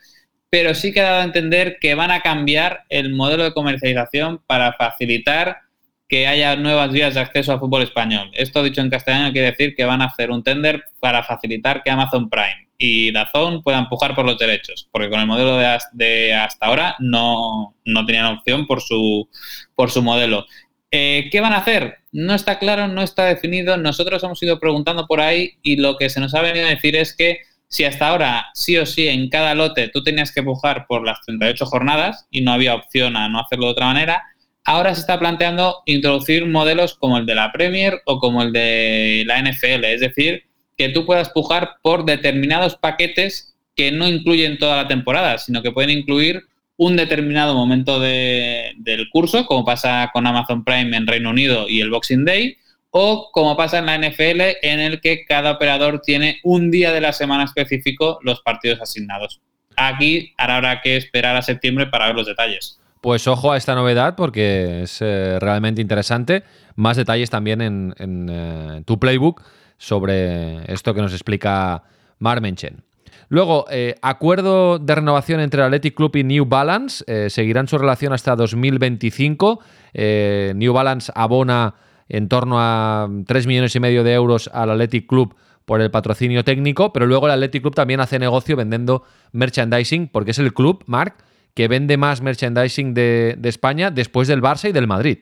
pero 0.51 0.73
sí 0.73 0.91
que 0.91 1.01
ha 1.01 1.09
dado 1.09 1.21
a 1.21 1.25
entender 1.25 1.77
que 1.79 1.95
van 1.95 2.11
a 2.11 2.21
cambiar 2.21 2.83
el 2.89 3.13
modelo 3.13 3.43
de 3.43 3.53
comercialización 3.53 4.41
para 4.45 4.73
facilitar 4.73 5.61
que 6.07 6.27
haya 6.27 6.55
nuevas 6.55 6.91
vías 6.91 7.13
de 7.13 7.19
acceso 7.19 7.53
al 7.53 7.59
fútbol 7.59 7.83
español. 7.83 8.31
Esto 8.33 8.63
dicho 8.63 8.81
en 8.81 8.89
castellano 8.89 9.31
quiere 9.31 9.51
decir 9.51 9.75
que 9.75 9.85
van 9.85 10.01
a 10.01 10.05
hacer 10.05 10.31
un 10.31 10.43
tender 10.43 10.83
para 10.99 11.23
facilitar 11.23 11.83
que 11.83 11.91
Amazon 11.91 12.29
Prime 12.29 12.67
y 12.79 13.11
Dazón 13.11 13.61
puedan 13.61 13.83
empujar 13.83 14.15
por 14.15 14.25
los 14.25 14.37
derechos, 14.37 14.87
porque 14.91 15.09
con 15.09 15.19
el 15.19 15.27
modelo 15.27 15.57
de, 15.91 16.33
hasta 16.33 16.65
ahora 16.65 16.95
no, 16.99 17.75
no, 17.83 18.05
tenían 18.05 18.37
opción 18.37 18.65
por 18.65 18.81
su, 18.81 19.29
por 19.75 19.91
su 19.91 20.01
modelo. 20.01 20.45
Eh, 20.91 21.29
¿Qué 21.31 21.39
van 21.39 21.53
a 21.53 21.57
hacer? 21.57 21.99
No 22.11 22.33
está 22.33 22.57
claro, 22.57 22.87
no 22.87 23.01
está 23.01 23.25
definido. 23.25 23.77
Nosotros 23.77 24.23
hemos 24.23 24.41
ido 24.41 24.59
preguntando 24.59 25.05
por 25.05 25.21
ahí 25.21 25.53
y 25.61 25.75
lo 25.75 25.97
que 25.97 26.09
se 26.09 26.19
nos 26.19 26.33
ha 26.33 26.41
venido 26.41 26.65
a 26.65 26.71
decir 26.71 26.95
es 26.95 27.15
que 27.15 27.41
si 27.67 27.83
hasta 27.83 28.07
ahora 28.07 28.47
sí 28.55 28.77
o 28.77 28.85
sí 28.85 29.07
en 29.07 29.29
cada 29.29 29.53
lote 29.53 29.89
tú 29.89 30.03
tenías 30.03 30.31
que 30.31 30.39
empujar 30.39 30.87
por 30.87 31.05
las 31.05 31.21
38 31.25 31.65
jornadas 31.67 32.25
y 32.31 32.41
no 32.41 32.51
había 32.51 32.73
opción 32.73 33.15
a 33.15 33.29
no 33.29 33.39
hacerlo 33.39 33.67
de 33.67 33.71
otra 33.73 33.85
manera, 33.85 34.23
ahora 34.65 34.95
se 34.95 35.01
está 35.01 35.19
planteando 35.19 35.83
introducir 35.85 36.47
modelos 36.47 36.95
como 36.95 37.19
el 37.19 37.27
de 37.27 37.35
la 37.35 37.51
Premier 37.51 38.01
o 38.05 38.19
como 38.19 38.41
el 38.41 38.51
de 38.51 39.23
la 39.27 39.39
NFL, 39.39 39.85
es 39.85 40.01
decir, 40.01 40.45
que 40.77 40.89
tú 40.89 41.05
puedas 41.05 41.29
pujar 41.29 41.77
por 41.83 42.05
determinados 42.05 42.75
paquetes 42.75 43.55
que 43.75 43.91
no 43.91 44.07
incluyen 44.07 44.57
toda 44.57 44.77
la 44.77 44.87
temporada, 44.87 45.37
sino 45.37 45.61
que 45.61 45.71
pueden 45.71 45.91
incluir 45.91 46.48
un 46.79 46.95
determinado 46.95 47.55
momento 47.55 47.99
del 47.99 49.09
curso, 49.11 49.45
como 49.45 49.65
pasa 49.65 50.09
con 50.13 50.25
Amazon 50.25 50.63
Prime 50.63 50.95
en 50.95 51.07
Reino 51.07 51.31
Unido 51.31 51.67
y 51.67 51.81
el 51.81 51.89
Boxing 51.89 52.23
Day, 52.23 52.55
o 52.89 53.29
como 53.33 53.57
pasa 53.57 53.79
en 53.79 53.85
la 53.85 53.97
NFL, 53.97 54.41
en 54.61 54.79
el 54.79 55.01
que 55.01 55.25
cada 55.25 55.51
operador 55.51 55.99
tiene 55.99 56.39
un 56.41 56.71
día 56.71 56.93
de 56.93 57.01
la 57.01 57.11
semana 57.11 57.43
específico 57.43 58.19
los 58.23 58.41
partidos 58.41 58.79
asignados. 58.81 59.41
Aquí 59.75 60.33
ahora 60.37 60.55
habrá 60.55 60.81
que 60.81 60.95
esperar 60.95 61.35
a 61.35 61.41
septiembre 61.41 61.87
para 61.87 62.07
ver 62.07 62.15
los 62.15 62.27
detalles. 62.27 62.79
Pues 63.01 63.27
ojo 63.27 63.51
a 63.51 63.57
esta 63.57 63.75
novedad 63.75 64.15
porque 64.15 64.83
es 64.83 65.01
eh, 65.01 65.37
realmente 65.41 65.81
interesante. 65.81 66.43
Más 66.75 66.95
detalles 66.95 67.29
también 67.29 67.59
en, 67.61 68.29
eh, 68.29 68.83
tu 68.85 68.97
playbook 68.99 69.43
sobre 69.77 70.71
esto 70.71 70.93
que 70.93 71.01
nos 71.01 71.11
explica 71.11 71.83
Marmenchen. 72.19 72.83
Luego, 73.29 73.65
eh, 73.69 73.95
acuerdo 74.01 74.79
de 74.79 74.95
renovación 74.95 75.39
entre 75.39 75.61
el 75.61 75.67
Athletic 75.67 75.95
Club 75.95 76.15
y 76.15 76.23
New 76.23 76.45
Balance. 76.45 77.29
seguirán 77.29 77.67
su 77.67 77.77
relación 77.77 78.11
hasta 78.11 78.35
2025. 78.35 79.59
New 79.93 80.73
Balance 80.73 81.11
abona 81.15 81.75
en 82.09 82.27
torno 82.27 82.57
a 82.59 83.07
3 83.25 83.47
millones 83.47 83.75
y 83.75 83.79
medio 83.79 84.03
de 84.03 84.13
euros 84.13 84.49
al 84.51 84.71
Athletic 84.71 85.07
Club 85.07 85.35
por 85.69 85.81
el 85.81 85.91
patrocinio 85.91 86.43
técnico, 86.43 86.91
pero 86.91 87.05
luego 87.05 87.27
el 87.27 87.33
Athletic 87.33 87.61
Club 87.61 87.75
también 87.75 87.99
hace 87.99 88.17
negocio 88.17 88.55
vendiendo 88.55 89.03
merchandising, 89.33 90.07
porque 90.07 90.31
es 90.31 90.39
el 90.39 90.51
club, 90.51 90.83
Marc, 90.87 91.23
que 91.53 91.67
vende 91.67 91.95
más 91.95 92.23
merchandising 92.23 92.95
de, 92.95 93.37
España 93.43 93.91
después 93.91 94.27
del 94.27 94.41
Barça 94.41 94.69
y 94.69 94.71
del 94.71 94.87
Madrid. 94.87 95.19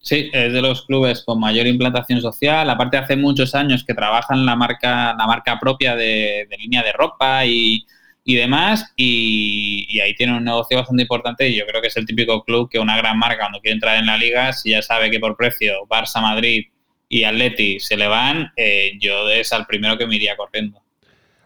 Sí, 0.00 0.30
es 0.32 0.52
de 0.52 0.62
los 0.62 0.86
clubes 0.86 1.22
con 1.24 1.40
mayor 1.40 1.66
implantación 1.66 2.20
social. 2.20 2.70
Aparte, 2.70 2.96
hace 2.96 3.16
muchos 3.16 3.54
años 3.54 3.84
que 3.84 3.94
trabajan 3.94 4.46
la 4.46 4.56
marca, 4.56 5.14
la 5.18 5.26
marca 5.26 5.58
propia 5.58 5.96
de, 5.96 6.48
línea 6.58 6.82
de 6.82 6.92
ropa 6.92 7.44
y, 7.44 7.84
y 8.24 8.36
demás, 8.36 8.92
y, 8.96 9.98
ahí 10.00 10.14
tiene 10.14 10.36
un 10.36 10.44
negocio 10.44 10.78
bastante 10.78 11.02
importante 11.02 11.48
y 11.48 11.56
yo 11.56 11.66
creo 11.66 11.82
que 11.82 11.88
es 11.88 11.96
el 11.96 12.06
típico 12.06 12.44
club 12.44 12.70
que 12.70 12.78
una 12.78 12.96
gran 12.96 13.18
marca 13.18 13.44
cuando 13.44 13.60
quiere 13.60 13.74
entrar 13.74 13.98
en 13.98 14.06
la 14.06 14.16
liga, 14.16 14.52
si 14.52 14.70
ya 14.70 14.82
sabe 14.82 15.10
que 15.10 15.18
por 15.18 15.36
precio 15.36 15.86
Barça, 15.88 16.20
Madrid 16.20 16.66
y 17.08 17.24
Atleti 17.24 17.80
se 17.80 17.96
le 17.96 18.06
van, 18.06 18.52
eh, 18.56 18.92
yo 19.00 19.28
es 19.30 19.52
al 19.52 19.66
primero 19.66 19.98
que 19.98 20.06
me 20.06 20.16
iría 20.16 20.36
corriendo. 20.36 20.80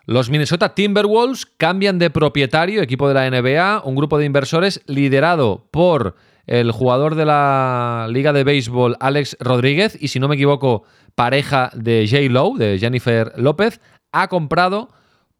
Los 0.07 0.29
Minnesota 0.29 0.75
Timberwolves 0.75 1.47
cambian 1.47 1.99
de 1.99 2.11
propietario, 2.11 2.83
equipo 2.83 3.09
de 3.09 3.15
la 3.15 3.31
NBA, 3.31 3.83
un 3.85 3.95
grupo 3.95 4.19
de 4.19 4.25
inversores 4.25 4.83
liderado 4.87 5.69
por 5.71 6.17
el 6.47 6.73
jugador 6.73 7.15
de 7.15 7.25
la 7.25 8.09
Liga 8.11 8.33
de 8.33 8.43
Béisbol 8.45 8.97
Alex 9.01 9.37
Rodríguez 9.41 9.97
y 10.01 10.09
si 10.09 10.21
no 10.21 10.29
me 10.29 10.35
equivoco, 10.35 10.85
pareja 11.15 11.71
de 11.75 12.07
J. 12.11 12.23
Lowe, 12.31 12.59
de 12.59 12.79
Jennifer 12.79 13.33
López, 13.37 13.81
ha 14.13 14.29
comprado 14.29 14.89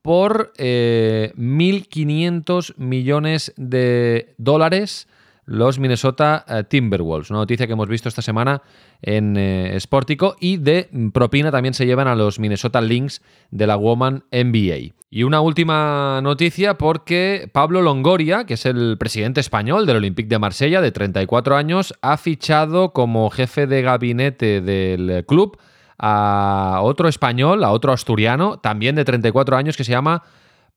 por 0.03 0.53
1.500 0.55 2.71
eh, 2.71 2.75
millones 2.77 3.55
de 3.57 4.35
dólares 4.37 5.09
los 5.45 5.79
Minnesota 5.79 6.45
eh, 6.49 6.65
Timberwolves. 6.65 7.31
Una 7.31 7.41
noticia 7.41 7.67
que 7.67 7.73
hemos 7.73 7.89
visto 7.89 8.09
esta 8.09 8.23
semana 8.23 8.63
en 9.01 9.37
eh, 9.37 9.77
Sportico 9.81 10.37
y 10.41 10.57
de 10.57 10.89
propina 11.13 11.51
también 11.51 11.75
se 11.75 11.87
llevan 11.87 12.09
a 12.09 12.15
los 12.15 12.39
Minnesota 12.39 12.81
Lynx 12.81 13.23
de 13.51 13.67
la 13.67 13.77
Woman 13.77 14.25
NBA. 14.31 14.95
Y 15.11 15.25
una 15.25 15.41
última 15.41 16.21
noticia 16.23 16.79
porque 16.79 17.51
Pablo 17.53 17.83
Longoria, 17.83 18.45
que 18.45 18.55
es 18.55 18.67
el 18.67 18.97
presidente 18.99 19.41
español 19.41 19.85
del 19.85 19.97
Olympique 19.97 20.29
de 20.29 20.39
Marsella 20.39 20.81
de 20.81 20.93
34 20.93 21.57
años, 21.57 21.95
ha 22.01 22.17
fichado 22.17 22.93
como 22.93 23.29
jefe 23.31 23.67
de 23.67 23.83
gabinete 23.83 24.61
del 24.61 25.25
club 25.27 25.59
a 25.99 26.81
otro 26.83 27.09
español, 27.09 27.63
a 27.63 27.71
otro 27.71 27.93
asturiano, 27.93 28.59
también 28.59 28.97
de 28.97 29.05
34 29.05 29.57
años, 29.57 29.77
que 29.77 29.85
se 29.85 29.93
llama 29.93 30.23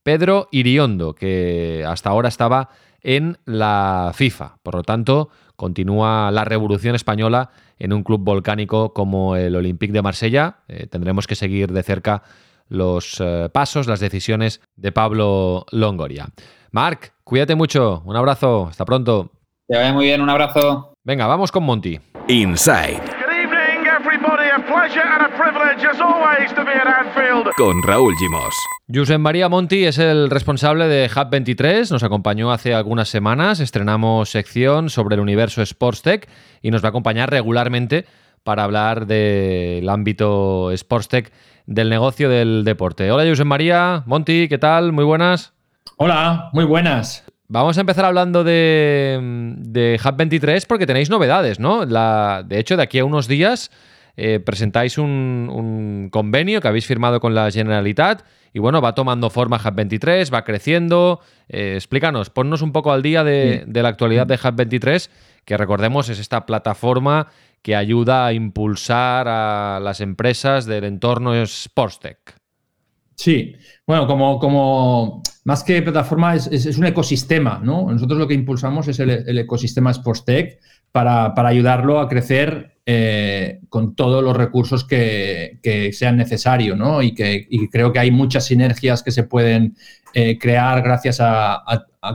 Pedro 0.03 0.47
Iriondo, 0.51 1.15
que 1.15 1.83
hasta 1.87 2.09
ahora 2.11 2.29
estaba 2.29 2.69
en 3.05 3.37
la 3.45 4.11
FIFA. 4.13 4.57
Por 4.63 4.75
lo 4.75 4.83
tanto, 4.83 5.29
continúa 5.55 6.31
la 6.31 6.43
revolución 6.43 6.95
española 6.95 7.51
en 7.79 7.93
un 7.93 8.03
club 8.03 8.21
volcánico 8.21 8.93
como 8.93 9.35
el 9.35 9.55
Olympique 9.55 9.93
de 9.93 10.01
Marsella. 10.01 10.57
Eh, 10.67 10.87
tendremos 10.87 11.27
que 11.27 11.35
seguir 11.35 11.71
de 11.71 11.83
cerca 11.83 12.23
los 12.67 13.21
eh, 13.21 13.49
pasos, 13.53 13.87
las 13.87 13.99
decisiones 13.99 14.59
de 14.75 14.91
Pablo 14.91 15.65
Longoria. 15.71 16.29
Marc, 16.71 17.13
cuídate 17.23 17.55
mucho. 17.55 18.01
Un 18.05 18.15
abrazo. 18.15 18.67
Hasta 18.69 18.83
pronto. 18.85 19.31
Que 19.67 19.77
vaya 19.77 19.93
muy 19.93 20.05
bien. 20.05 20.21
Un 20.21 20.29
abrazo. 20.29 20.93
Venga, 21.03 21.27
vamos 21.27 21.51
con 21.51 21.63
Monty. 21.63 21.99
Inside. 22.27 23.14
Con 27.55 27.83
Raúl 27.83 28.15
Gimos. 28.17 28.55
Josep 28.91 29.19
María 29.19 29.49
Monti 29.49 29.85
es 29.85 29.99
el 29.99 30.31
responsable 30.31 30.87
de 30.87 31.09
Hub 31.15 31.29
23, 31.29 31.91
nos 31.91 32.01
acompañó 32.01 32.51
hace 32.51 32.73
algunas 32.73 33.09
semanas, 33.09 33.59
estrenamos 33.59 34.31
sección 34.31 34.89
sobre 34.89 35.13
el 35.13 35.21
universo 35.21 35.63
Sportstech 35.63 36.27
y 36.63 36.71
nos 36.71 36.83
va 36.83 36.87
a 36.87 36.89
acompañar 36.89 37.29
regularmente 37.29 38.05
para 38.43 38.63
hablar 38.63 39.05
del 39.05 39.87
ámbito 39.87 40.71
Sportstech 40.75 41.31
del 41.67 41.91
negocio 41.91 42.27
del 42.27 42.63
deporte. 42.63 43.11
Hola 43.11 43.29
Josep 43.29 43.45
María, 43.45 44.01
Monti, 44.07 44.47
¿qué 44.47 44.57
tal? 44.57 44.91
Muy 44.91 45.03
buenas. 45.03 45.53
Hola, 45.97 46.49
muy 46.51 46.65
buenas. 46.65 47.25
Vamos 47.47 47.77
a 47.77 47.81
empezar 47.81 48.05
hablando 48.05 48.43
de, 48.43 49.19
de 49.57 49.99
Hub 50.03 50.15
23 50.15 50.65
porque 50.65 50.87
tenéis 50.87 51.11
novedades, 51.11 51.59
¿no? 51.59 51.85
La, 51.85 52.41
de 52.43 52.57
hecho, 52.57 52.75
de 52.75 52.81
aquí 52.81 52.97
a 52.97 53.05
unos 53.05 53.27
días 53.27 53.69
eh, 54.17 54.39
presentáis 54.39 54.97
un, 54.97 56.09
convenio 56.11 56.61
que 56.61 56.67
habéis 56.67 56.85
firmado 56.85 57.19
con 57.19 57.35
la 57.35 57.51
Generalitat 57.51 58.23
y 58.53 58.59
bueno, 58.59 58.81
va 58.81 58.95
tomando 58.95 59.29
forma 59.29 59.59
Hub 59.63 59.75
23, 59.75 60.33
va 60.33 60.43
creciendo. 60.45 61.19
Eh, 61.49 61.73
explícanos, 61.75 62.29
ponnos 62.29 62.61
un 62.61 62.71
poco 62.71 62.93
al 62.93 63.01
día 63.01 63.23
de, 63.23 63.65
la 63.67 63.89
actualidad 63.89 64.25
de 64.27 64.35
Hub 64.35 64.55
23, 64.55 65.09
que 65.43 65.57
recordemos 65.57 66.07
es 66.09 66.19
esta 66.19 66.45
plataforma 66.45 67.27
que 67.61 67.75
ayuda 67.75 68.25
a 68.25 68.33
impulsar 68.33 69.27
a 69.27 69.79
las 69.81 69.99
empresas 69.99 70.65
del 70.65 70.85
entorno 70.85 71.45
Sportstech. 71.45 72.35
Sí, 73.15 73.55
bueno, 73.87 74.07
como, 74.07 74.39
como 74.39 75.21
más 75.45 75.63
que 75.63 75.81
plataforma 75.81 76.35
es, 76.35 76.77
un 76.77 76.85
ecosistema, 76.85 77.59
¿no? 77.63 77.91
Nosotros 77.91 78.19
lo 78.19 78.27
que 78.27 78.33
impulsamos 78.33 78.87
es 78.87 78.99
el, 78.99 79.37
ecosistema 79.37 79.93
Sportstech 79.93 80.59
para, 80.91 81.33
para 81.33 81.49
ayudarlo 81.49 81.99
a 81.99 82.07
crecer 82.07 82.74
eh, 82.87 83.61
con 83.69 83.95
todos 83.95 84.23
los 84.23 84.37
recursos 84.37 84.83
que, 84.83 85.57
sean 85.91 86.17
necesarios, 86.17 86.77
¿no? 86.77 87.01
Y 87.01 87.15
que 87.15 87.47
creo 87.71 87.91
que 87.91 87.97
hay 87.97 88.11
muchas 88.11 88.45
sinergias 88.45 89.01
que 89.01 89.09
se 89.09 89.23
pueden 89.23 89.75
eh, 90.13 90.37
crear 90.37 90.83
gracias 90.83 91.17
a, 91.19 91.63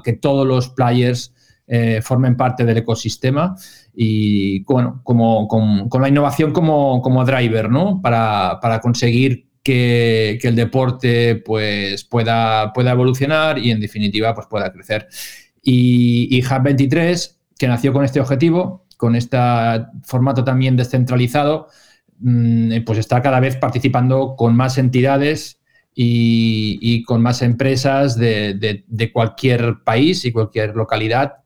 que 0.05 0.12
todos 0.12 0.47
los 0.47 0.69
players 0.69 1.35
eh, 1.67 2.00
formen 2.03 2.37
parte 2.37 2.65
del 2.65 2.79
ecosistema 2.79 3.57
y 3.97 4.62
bueno, 4.62 5.00
como, 5.03 5.49
con, 5.49 5.89
la 6.00 6.09
innovación 6.09 6.53
como, 6.53 7.25
driver, 7.25 7.69
¿no? 7.69 8.00
Para, 8.00 8.81
conseguir 8.81 9.49
que, 9.65 10.39
el 10.41 10.55
deporte 10.55 11.35
pues, 11.35 12.05
pueda, 12.05 12.73
pueda 12.73 12.93
evolucionar 12.93 13.59
y 13.59 13.73
en 13.73 13.81
definitiva 13.81 14.37
pues, 14.37 14.47
pueda 14.47 14.73
crecer. 14.73 15.09
Y, 15.65 16.29
y 16.31 16.45
Hub 16.45 16.62
23, 16.62 17.41
que 17.59 17.67
nació 17.67 17.93
con 17.93 18.05
este 18.05 18.21
objetivo, 18.21 18.87
con 19.00 19.16
este 19.16 19.38
formato 20.02 20.45
también 20.45 20.76
descentralizado, 20.76 21.69
mm, 22.19 22.85
pues 22.85 22.99
está 22.99 23.23
cada 23.23 23.40
vez 23.40 23.57
participando 23.57 24.37
con 24.37 24.54
más 24.54 24.76
entidades 24.76 25.59
y, 25.95 27.02
con 27.04 27.23
más 27.23 27.40
empresas 27.40 28.16
de, 28.19 29.11
cualquier 29.12 29.83
país 29.85 30.26
y 30.26 30.33
cualquier 30.33 30.76
localidad. 30.76 31.37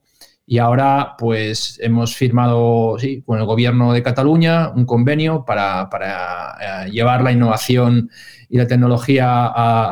Y 0.45 0.57
ahora, 0.57 1.15
pues 1.17 1.79
hemos 1.81 2.15
firmado 2.15 2.97
con 3.25 3.39
el 3.39 3.45
gobierno 3.45 3.93
de 3.93 4.03
Cataluña 4.03 4.71
un 4.75 4.85
convenio 4.85 5.45
para, 5.45 5.89
eh, 6.61 6.91
llevar 6.91 7.23
la 7.23 7.31
innovación 7.31 8.09
y 8.49 8.57
la 8.57 8.67
tecnología 8.67 9.27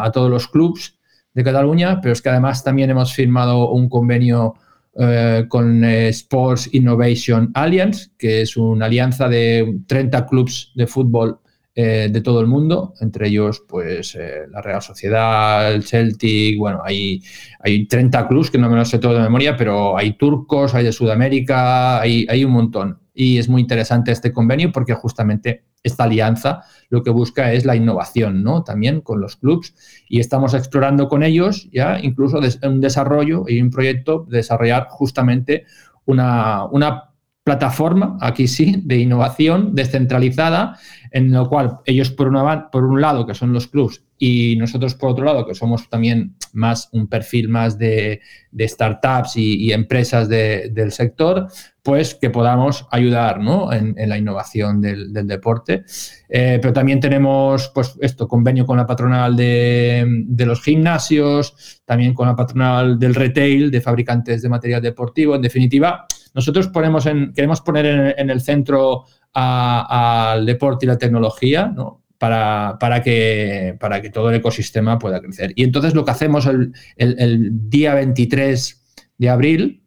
a, 0.03 0.11
todos 0.11 0.29
los 0.29 0.49
clubes 0.49 0.99
de 1.33 1.43
Cataluña, 1.45 2.01
pero 2.01 2.11
es 2.11 2.21
que 2.21 2.29
además 2.29 2.63
también 2.63 2.89
hemos 2.89 3.13
firmado 3.13 3.69
un 3.71 3.87
convenio 3.89 4.55
eh, 4.95 5.45
con 5.47 5.83
eh, 5.83 6.09
Sports 6.09 6.69
Innovation 6.73 7.49
Alliance, 7.55 8.11
que 8.15 8.41
es 8.41 8.55
una 8.55 8.85
alianza 8.85 9.27
de 9.27 9.79
30 9.87 10.27
clubes 10.27 10.71
de 10.75 10.85
fútbol 10.85 11.39
eh, 11.73 12.09
de 12.11 12.21
todo 12.21 12.41
el 12.41 12.45
mundo, 12.45 12.93
entre 13.01 13.29
ellos 13.29 13.63
pues 13.67 14.15
la 14.51 14.61
Real 14.61 14.83
Sociedad, 14.83 15.73
el 15.73 15.83
Celtic, 15.83 16.59
bueno, 16.59 16.81
hay, 16.85 17.23
hay 17.61 17.87
30 17.87 18.27
clubes 18.27 18.51
que 18.51 18.59
no 18.59 18.69
me 18.69 18.75
lo 18.75 18.85
sé 18.85 18.99
todo 18.99 19.15
de 19.15 19.21
memoria, 19.21 19.57
pero 19.57 19.97
hay 19.97 20.13
turcos, 20.13 20.75
hay 20.75 20.83
de 20.83 20.91
Sudamérica, 20.91 21.99
hay, 21.99 22.27
hay 22.29 22.45
un 22.45 22.51
montón. 22.51 22.99
Y 23.15 23.39
es 23.39 23.49
muy 23.49 23.61
interesante 23.61 24.11
este 24.11 24.31
convenio 24.31 24.71
porque 24.71 24.93
justamente 24.93 25.63
esta 25.83 26.05
alianza 26.05 26.63
lo 26.89 27.03
que 27.03 27.09
busca 27.11 27.53
es 27.53 27.65
la 27.65 27.75
innovación, 27.75 28.43
¿no? 28.43 28.63
También 28.63 29.01
con 29.01 29.19
los 29.19 29.35
clubs 29.35 29.75
y 30.07 30.19
estamos 30.19 30.53
explorando 30.53 31.09
con 31.09 31.23
ellos 31.23 31.69
ya 31.71 31.99
incluso 31.99 32.39
un 32.63 32.81
desarrollo 32.81 33.45
y 33.47 33.61
un 33.61 33.69
proyecto 33.69 34.25
de 34.29 34.37
desarrollar 34.37 34.87
justamente 34.89 35.65
una, 36.05 36.65
una 36.65 37.12
plataforma, 37.43 38.17
aquí 38.21 38.47
sí, 38.47 38.81
de 38.85 38.97
innovación 38.97 39.75
descentralizada, 39.75 40.79
en 41.11 41.31
lo 41.31 41.47
cual 41.49 41.79
ellos 41.85 42.09
por, 42.09 42.31
por 42.71 42.85
un 42.85 43.01
lado, 43.01 43.25
que 43.25 43.33
son 43.33 43.51
los 43.51 43.67
clubs, 43.67 44.01
y 44.17 44.55
nosotros 44.55 44.95
por 44.95 45.09
otro 45.09 45.25
lado, 45.25 45.45
que 45.45 45.53
somos 45.53 45.89
también 45.89 46.35
más 46.53 46.87
un 46.93 47.07
perfil 47.07 47.49
más 47.49 47.77
de, 47.77 48.21
startups 48.57 49.35
y, 49.35 49.73
empresas 49.73 50.29
del 50.29 50.91
sector, 50.93 51.47
pues 51.81 52.15
que 52.15 52.29
podamos 52.29 52.87
ayudar 52.89 53.41
en, 53.73 54.09
la 54.09 54.17
innovación 54.17 54.79
del, 54.79 55.11
deporte. 55.27 55.83
Eh, 56.29 56.57
pero 56.61 56.71
también 56.71 57.01
tenemos 57.01 57.69
pues 57.73 57.97
esto, 57.99 58.25
convenio 58.25 58.65
con 58.65 58.77
la 58.77 58.87
patronal 58.87 59.35
de, 59.35 60.23
los 60.45 60.61
gimnasios, 60.61 61.81
también 61.83 62.13
con 62.13 62.27
la 62.29 62.35
patronal 62.37 62.97
del 62.97 63.15
retail, 63.15 63.69
de 63.69 63.81
fabricantes 63.81 64.41
de 64.41 64.47
material 64.47 64.81
deportivo. 64.81 65.35
En 65.35 65.41
definitiva, 65.41 66.07
nosotros 66.33 66.67
ponemos 66.67 67.05
en, 67.05 67.33
queremos 67.33 67.61
poner 67.61 68.15
en, 68.17 68.29
el 68.29 68.41
centro 68.41 69.05
al 69.33 70.45
deporte 70.45 70.85
y 70.85 70.89
la 70.89 70.97
tecnología, 70.97 71.67
¿no? 71.67 72.01
Para, 72.17 72.77
que, 73.03 73.77
todo 74.13 74.29
el 74.29 74.35
ecosistema 74.35 74.97
pueda 74.97 75.19
crecer. 75.19 75.51
Y 75.55 75.63
entonces 75.63 75.93
lo 75.93 76.05
que 76.05 76.11
hacemos 76.11 76.45
el, 76.45 76.73
el 76.95 77.69
día 77.69 77.95
23 77.95 78.83
de 79.17 79.29
abril, 79.29 79.83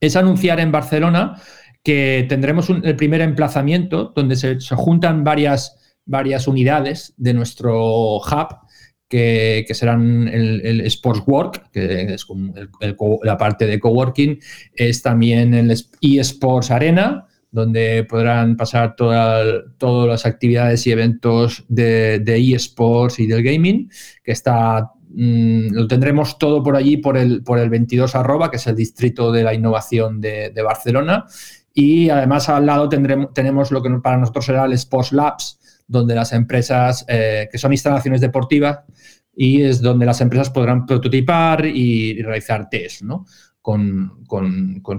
es 0.00 0.16
anunciar 0.16 0.60
en 0.60 0.72
Barcelona 0.72 1.40
que 1.82 2.26
tendremos 2.28 2.68
el 2.68 2.96
primer 2.96 3.20
emplazamiento 3.20 4.12
donde 4.14 4.36
se, 4.36 4.58
juntan 4.74 5.24
varias 5.24 5.78
unidades 6.48 7.14
de 7.16 7.34
nuestro 7.34 8.16
hub, 8.16 8.58
que, 9.08 9.66
serán 9.72 10.28
el, 10.28 10.80
Sports 10.82 11.22
Work, 11.26 11.70
que 11.70 12.14
es 12.14 12.26
la 13.22 13.36
parte 13.36 13.66
de 13.66 13.78
coworking, 13.78 14.38
es 14.74 15.02
también 15.02 15.54
el 15.54 15.74
eSports 16.00 16.70
Arena, 16.70 17.26
donde 17.50 18.04
podrán 18.04 18.56
pasar 18.56 18.96
todas 18.96 19.64
las 19.80 20.26
actividades 20.26 20.86
y 20.86 20.92
eventos 20.92 21.64
de, 21.68 22.18
de 22.18 22.54
eSports 22.54 23.18
y 23.20 23.26
del 23.26 23.42
gaming, 23.42 23.90
que 24.22 24.32
está 24.32 24.90
Mm, 25.18 25.72
lo 25.72 25.86
tendremos 25.86 26.36
todo 26.38 26.62
por 26.62 26.76
allí 26.76 26.98
por 26.98 27.16
el, 27.16 27.42
por 27.42 27.58
el 27.58 27.70
22 27.70 28.14
arroba, 28.14 28.50
que 28.50 28.58
es 28.58 28.66
el 28.66 28.76
distrito 28.76 29.32
de 29.32 29.44
la 29.44 29.54
innovación 29.54 30.20
de, 30.20 30.52
Barcelona. 30.62 31.24
Y 31.72 32.10
además 32.10 32.50
al 32.50 32.66
lado 32.66 32.88
tendremos, 32.88 33.32
tenemos 33.32 33.70
lo 33.70 33.82
que 33.82 33.90
para 34.02 34.18
nosotros 34.18 34.44
será 34.44 34.66
el 34.66 34.74
Sports 34.74 35.12
Labs, 35.12 35.58
donde 35.86 36.14
las 36.14 36.32
empresas, 36.32 37.04
eh, 37.08 37.48
que 37.50 37.58
son 37.58 37.72
instalaciones 37.72 38.20
deportivas, 38.20 38.80
y 39.34 39.62
es 39.62 39.80
donde 39.80 40.06
las 40.06 40.20
empresas 40.20 40.50
podrán 40.50 40.86
prototipar 40.86 41.66
y, 41.66 42.22
realizar 42.22 42.68
test, 42.70 43.02
¿no? 43.02 43.26
Con, 43.60 44.24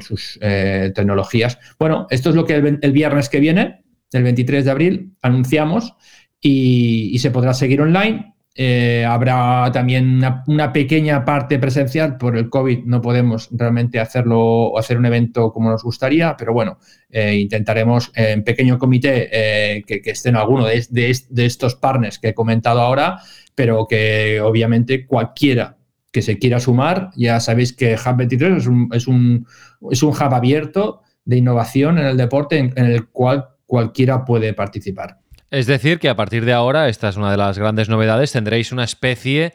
sus 0.02 0.38
eh, 0.42 0.92
tecnologías. 0.94 1.58
Bueno, 1.80 2.06
esto 2.10 2.30
es 2.30 2.36
lo 2.36 2.46
que 2.46 2.56
el, 2.56 2.92
viernes 2.92 3.30
que 3.30 3.40
viene, 3.40 3.84
el 4.12 4.24
23 4.24 4.66
de 4.66 4.72
abril, 4.72 5.16
anunciamos 5.22 5.96
y 6.40 7.18
se 7.20 7.32
podrá 7.32 7.54
seguir 7.54 7.82
online 7.82 8.37
eh, 8.60 9.06
habrá 9.06 9.72
también 9.72 10.20
una, 10.48 10.74
pequeña 10.74 11.24
parte 11.24 11.60
presencial. 11.60 12.18
Por 12.18 12.36
el 12.36 12.50
COVID 12.50 12.86
no 12.86 13.04
podemos 13.04 13.50
realmente 13.52 14.00
hacerlo 14.00 14.40
o 14.40 14.80
hacer 14.80 14.98
un 14.98 15.06
evento 15.06 15.54
como 15.54 15.70
nos 15.70 15.84
gustaría, 15.84 16.36
pero 16.36 16.54
bueno, 16.54 16.80
eh, 17.12 17.36
intentaremos 17.36 18.12
en 18.16 18.44
pequeño 18.44 18.80
comité 18.80 19.30
eh, 19.32 19.84
que, 19.86 20.02
estén 20.10 20.36
alguno 20.36 20.66
de, 20.66 20.84
de, 20.90 21.46
estos 21.46 21.76
partners 21.76 22.18
que 22.18 22.30
he 22.30 22.34
comentado 22.34 22.82
ahora, 22.82 23.20
pero 23.54 23.86
que 23.88 24.42
obviamente 24.42 25.06
cualquiera 25.06 25.78
que 26.12 26.24
se 26.24 26.40
quiera 26.40 26.60
sumar, 26.60 27.12
ya 27.16 27.40
sabéis 27.40 27.74
que 27.74 27.94
Hub 27.94 28.18
23 28.18 28.58
es 28.58 28.66
un, 28.66 28.90
es 28.92 29.08
un, 29.08 29.46
es 29.92 30.02
un 30.02 30.10
hub 30.10 30.34
abierto 30.34 31.02
de 31.26 31.38
innovación 31.38 32.00
en 32.00 32.08
el 32.08 32.18
deporte 32.18 32.58
en 32.58 32.86
el 32.86 33.08
cual 33.10 33.50
cualquiera 33.68 34.26
puede 34.26 34.56
participar. 34.56 35.20
Es 35.50 35.66
decir, 35.66 36.00
que 36.00 36.10
a 36.10 36.16
partir 36.16 36.44
de 36.44 36.54
ahora, 36.54 36.90
esta 36.90 37.10
es 37.10 37.16
una 37.16 37.32
de 37.32 37.38
las 37.38 37.58
grandes 37.58 37.88
novedades, 37.88 38.32
tendréis 38.32 38.72
una 38.72 38.84
especie 38.84 39.54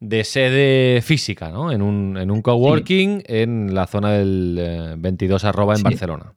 de 0.00 0.24
sede 0.24 1.02
física, 1.02 1.50
¿no? 1.50 1.72
En 1.72 1.82
un, 1.82 2.16
en 2.16 2.30
un 2.30 2.42
coworking 2.42 3.22
en 3.26 3.74
la 3.74 3.86
zona 3.86 4.12
del 4.12 4.96
22 4.98 5.44
eh, 5.44 5.46
arroba 5.46 5.74
en 5.76 5.82
Barcelona. 5.82 6.34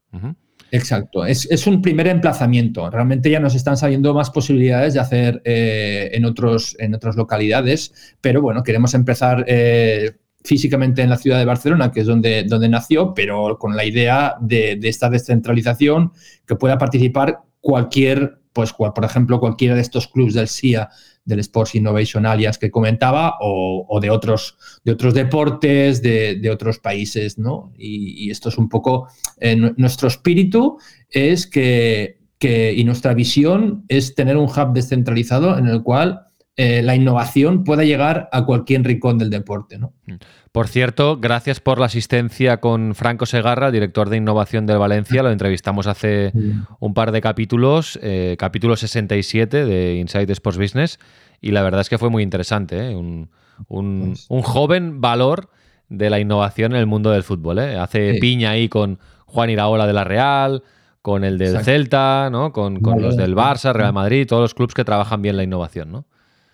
Exacto, 0.72 1.26
es, 1.26 1.68
un 1.68 1.82
primer 1.82 2.08
emplazamiento. 2.08 2.90
Realmente 2.90 3.30
ya 3.30 3.40
nos 3.40 3.56
están 3.56 3.78
saliendo 3.78 4.14
más 4.14 4.32
posibilidades 4.32 4.96
de 4.96 5.00
hacer 5.00 5.42
eh, 5.46 6.10
en, 6.14 6.26
otros, 6.26 6.76
en 6.80 6.96
otras 6.96 7.16
localidades, 7.16 8.16
pero 8.22 8.42
bueno, 8.42 8.64
queremos 8.64 8.94
empezar 8.96 9.46
eh, 9.48 10.18
físicamente 10.44 11.02
en 11.04 11.10
la 11.10 11.18
ciudad 11.18 11.38
de 11.38 11.46
Barcelona, 11.46 11.92
que 11.92 12.02
es 12.02 12.08
donde, 12.08 12.44
donde 12.44 12.70
nació, 12.70 13.14
pero 13.14 13.58
con 13.60 13.76
la 13.76 13.86
idea 13.86 14.36
de, 14.42 14.76
de 14.78 14.90
esta 14.90 15.10
descentralización 15.10 16.12
que 16.48 16.56
pueda 16.56 16.78
participar 16.78 17.42
cualquier 17.62 18.43
pues, 18.54 18.74
por 18.74 19.04
ejemplo, 19.04 19.40
cualquiera 19.40 19.76
de 19.76 19.82
estos 19.82 20.08
clubes 20.08 20.36
del 20.36 20.48
SIA, 20.48 20.90
del 21.26 21.40
Sports 21.40 21.76
Innovation 21.76 22.26
Alliance 22.26 22.60
que 22.60 22.72
comentaba, 22.72 23.38
o, 23.42 24.00
de, 24.02 24.10
otros, 24.10 24.58
de 24.84 24.92
otros 24.92 25.14
deportes, 25.14 26.02
de, 26.02 26.50
otros 26.52 26.80
países, 26.80 27.38
¿no? 27.38 27.74
Y, 27.78 28.30
esto 28.30 28.50
es 28.50 28.58
un 28.58 28.70
poco, 28.70 29.08
eh, 29.40 29.56
nuestro 29.56 30.08
espíritu 30.08 30.78
es 31.10 31.48
que, 31.48 32.20
y 32.42 32.84
nuestra 32.84 33.14
visión 33.14 33.86
es 33.88 34.16
tener 34.16 34.38
un 34.38 34.50
hub 34.50 34.74
descentralizado 34.74 35.58
en 35.58 35.68
el 35.68 35.82
cual 35.82 36.28
eh, 36.56 36.82
la 36.84 36.96
innovación 36.96 37.64
pueda 37.64 37.84
llegar 37.84 38.30
a 38.32 38.46
cualquier 38.46 38.84
rincón 38.84 39.18
del 39.18 39.30
deporte, 39.30 39.80
¿no? 39.80 39.94
Mm. 40.06 40.14
Por 40.54 40.68
cierto, 40.68 41.18
gracias 41.18 41.60
por 41.60 41.80
la 41.80 41.88
asistencia 41.88 42.58
con 42.58 42.94
Franco 42.94 43.26
Segarra, 43.26 43.72
director 43.72 44.10
de 44.12 44.18
innovación 44.18 44.68
del 44.68 44.78
Valencia. 44.78 45.24
Lo 45.24 45.32
entrevistamos 45.32 45.88
hace 45.88 46.32
un 46.80 46.94
par 46.94 47.12
de 47.12 47.22
capítulos, 47.22 47.98
eh, 48.04 48.36
capítulo 48.38 48.76
67 48.76 49.66
de 49.66 49.96
Inside 49.96 50.32
Sports 50.32 50.60
Business, 50.60 51.00
y 51.42 51.52
la 51.54 51.64
verdad 51.64 51.82
es 51.82 51.90
que 51.90 51.98
fue 51.98 52.12
muy 52.12 52.22
interesante. 52.22 52.92
¿eh? 52.92 53.26
Pues 53.68 54.28
un, 54.30 54.42
joven 54.44 55.02
valor 55.02 55.50
de 55.90 56.12
la 56.12 56.20
innovación 56.20 56.74
en 56.74 56.78
el 56.78 56.86
mundo 56.86 57.10
del 57.10 57.24
fútbol. 57.24 57.58
¿eh? 57.58 57.76
Hace 57.80 58.20
piña 58.22 58.52
ahí 58.52 58.70
con 58.70 59.00
Juan 59.26 59.50
Iraola 59.50 59.88
de 59.88 59.94
la 59.94 60.04
Real, 60.04 60.62
con 61.02 61.24
el 61.24 61.40
del 61.40 61.64
Celta, 61.64 62.30
¿no? 62.32 62.54
con, 62.54 62.80
con 62.80 63.02
los 63.02 63.18
del 63.18 63.36
Barça, 63.36 63.74
Real 63.74 63.92
Madrid, 63.92 64.28
todos 64.28 64.44
los 64.44 64.54
clubes 64.54 64.76
que 64.76 64.86
trabajan 64.86 65.24
bien 65.24 65.36
la 65.36 65.42
innovación. 65.42 65.92
¿no? 65.92 66.06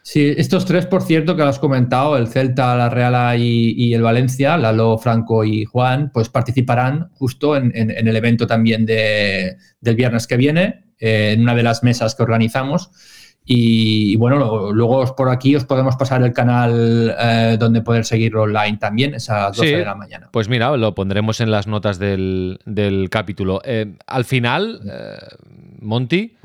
Sí, 0.02 0.34
estos 0.38 0.66
tres, 0.66 0.86
por 0.86 1.04
cierto, 1.04 1.36
que 1.36 1.44
has 1.44 1.60
comentado, 1.60 2.18
el 2.18 2.28
Celta, 2.28 2.76
la 2.76 2.90
Real 2.90 3.40
y, 3.40 3.94
el 3.94 4.02
Valencia, 4.02 4.58
Lalo, 4.58 4.98
Franco 4.98 5.44
y 5.44 5.66
Juan, 5.66 6.12
pues 6.14 6.30
participarán 6.30 7.10
justo 7.14 7.56
en, 7.56 7.72
el 7.76 8.16
evento 8.16 8.48
también 8.48 8.86
de, 8.86 9.58
del 9.82 9.96
viernes 9.96 10.26
que 10.26 10.38
viene, 10.38 10.86
eh, 11.00 11.34
en 11.34 11.42
una 11.42 11.54
de 11.54 11.64
las 11.64 11.84
mesas 11.84 12.16
que 12.16 12.24
organizamos. 12.24 12.92
Y, 13.46 14.16
bueno, 14.18 14.72
luego 14.72 15.16
por 15.16 15.30
aquí 15.30 15.56
os 15.56 15.66
podemos 15.66 15.96
pasar 15.96 16.22
el 16.22 16.34
canal 16.34 17.16
eh, 17.20 17.58
donde 17.60 17.82
poder 17.82 18.06
seguirlo 18.06 18.44
online 18.44 18.78
también, 18.78 19.16
es 19.16 19.30
a 19.30 19.48
las 19.48 19.58
12 19.58 19.78
de 19.78 19.86
la 19.86 19.96
mañana. 19.96 20.30
Pues 20.32 20.50
mira, 20.50 20.76
lo 20.78 20.94
pondremos 20.94 21.42
en 21.42 21.50
las 21.50 21.66
notas 21.66 21.98
del, 21.98 22.60
capítulo. 23.12 23.62
Eh, 23.66 23.96
al 24.06 24.26
final, 24.26 24.82
Monty, 25.82 26.36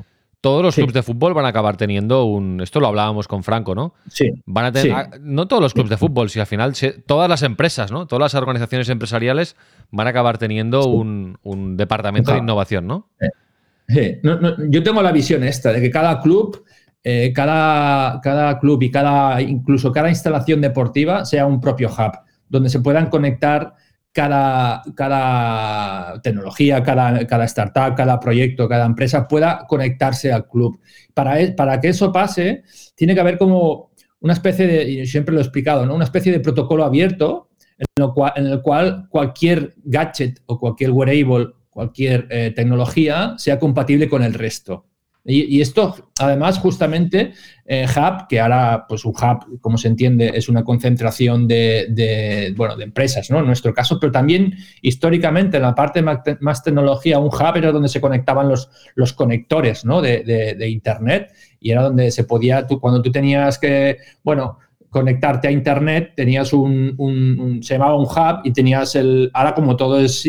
todos 0.45 0.61
los 0.61 0.75
clubes 0.75 0.93
de 0.93 1.01
fútbol 1.01 1.33
van 1.33 1.45
a 1.45 1.47
acabar 1.47 1.75
teniendo 1.75 2.25
un. 2.25 2.61
Esto 2.61 2.79
lo 2.79 2.85
hablábamos 2.85 3.27
con 3.27 3.41
Franco, 3.41 3.73
¿no? 3.73 3.95
Sí. 4.07 4.31
Van 4.45 4.65
a 4.65 4.71
tener. 4.71 5.19
No 5.19 5.47
todos 5.47 5.59
los 5.59 5.73
clubes 5.73 5.89
de 5.89 5.97
fútbol, 5.97 6.29
si 6.29 6.39
al 6.39 6.45
final 6.45 6.73
todas 7.07 7.27
las 7.27 7.41
empresas, 7.41 7.91
¿no? 7.91 8.05
Todas 8.05 8.31
las 8.31 8.35
organizaciones 8.39 8.87
empresariales 8.89 9.55
van 9.89 10.05
a 10.05 10.11
acabar 10.11 10.37
teniendo 10.37 10.85
un, 10.85 11.77
departamento 11.77 12.31
de 12.31 12.37
innovación, 12.37 12.85
¿no? 12.85 13.09
yo 13.87 14.83
tengo 14.83 15.01
la 15.01 15.11
visión 15.11 15.43
esta 15.43 15.73
de 15.73 15.81
que 15.81 15.89
cada 15.89 16.21
club. 16.21 16.63
Eh, 17.07 17.31
cada, 17.33 18.19
cada 18.19 18.59
club 18.59 18.81
y 18.81 18.89
cada, 18.89 19.39
incluso 19.39 19.91
cada 19.91 20.09
instalación 20.09 20.59
deportiva 20.59 21.23
sea 21.23 21.45
un 21.45 21.61
propio 21.61 21.89
hub, 21.89 22.17
donde 22.49 22.67
se 22.69 22.79
puedan 22.79 23.11
conectar 23.11 23.75
cada, 24.15 24.81
cada 24.95 26.21
tecnología, 26.21 26.81
cada, 26.81 27.27
cada, 27.27 27.43
startup, 27.43 27.95
cada 27.97 28.17
proyecto, 28.17 28.69
cada 28.69 28.85
empresa 28.85 29.27
pueda 29.27 29.65
conectarse 29.67 30.31
al 30.31 30.47
club. 30.47 30.79
Para, 31.13 31.41
e, 31.41 31.51
para 31.51 31.81
que 31.81 31.89
eso 31.89 32.13
pase, 32.13 32.63
tiene 32.95 33.13
que 33.13 33.19
haber 33.19 33.37
como 33.37 33.91
una 34.21 34.31
especie 34.31 34.67
de, 34.67 34.89
y 34.89 35.05
siempre 35.05 35.33
lo 35.33 35.41
he 35.41 35.43
explicado, 35.43 35.85
¿no? 35.85 35.93
una 35.93 36.05
especie 36.05 36.31
de 36.31 36.39
protocolo 36.39 36.85
abierto 36.85 37.49
en, 37.77 37.85
lo 37.97 38.13
cual, 38.13 38.31
en 38.37 38.45
el 38.47 38.61
cual 38.61 39.07
cualquier 39.09 39.75
gadget 39.83 40.39
o 40.45 40.57
cualquier 40.57 40.91
wearable, 40.91 41.49
cualquier 41.69 42.25
eh, 42.29 42.53
tecnología 42.55 43.33
sea 43.37 43.59
compatible 43.59 44.07
con 44.07 44.23
el 44.23 44.33
resto. 44.33 44.85
Y, 45.27 45.59
esto, 45.59 46.11
además, 46.19 46.59
justamente, 46.59 47.33
eh, 47.65 47.87
Hub, 47.89 48.27
que 48.29 48.39
ahora, 48.39 48.85
pues 48.87 49.05
un 49.05 49.13
Hub, 49.13 49.59
como 49.59 49.75
se 49.75 49.87
entiende, 49.87 50.31
es 50.35 50.49
una 50.49 50.63
concentración 50.63 51.47
de, 51.47 52.53
bueno, 52.55 52.75
de 52.75 52.83
empresas, 52.83 53.31
¿no? 53.31 53.39
En 53.39 53.47
nuestro 53.47 53.73
caso, 53.73 53.99
pero 53.99 54.11
también 54.11 54.53
históricamente, 54.83 55.57
en 55.57 55.63
la 55.63 55.73
parte 55.73 56.03
más, 56.03 56.63
tecnología, 56.63 57.17
un 57.17 57.29
Hub 57.29 57.57
era 57.57 57.71
donde 57.71 57.89
se 57.89 57.99
conectaban 57.99 58.49
los, 58.49 58.69
los 58.93 59.13
conectores, 59.13 59.83
¿no? 59.83 59.99
De, 59.99 60.69
Internet 60.69 61.33
y 61.59 61.71
era 61.71 61.81
donde 61.83 62.11
se 62.11 62.25
podía, 62.25 62.67
tú, 62.67 62.79
cuando 62.79 63.01
tú 63.01 63.11
tenías 63.11 63.57
que, 63.57 63.97
bueno, 64.23 64.59
conectarte 64.91 65.47
a 65.47 65.51
Internet, 65.51 66.13
tenías 66.15 66.53
un, 66.53 66.93
un, 66.97 67.63
se 67.63 67.73
llamaba 67.73 67.95
un 67.95 68.05
hub 68.05 68.41
y 68.43 68.53
tenías 68.53 68.95
el, 68.95 69.31
ahora 69.33 69.55
como 69.55 69.75
todo 69.75 69.99
es 69.99 70.23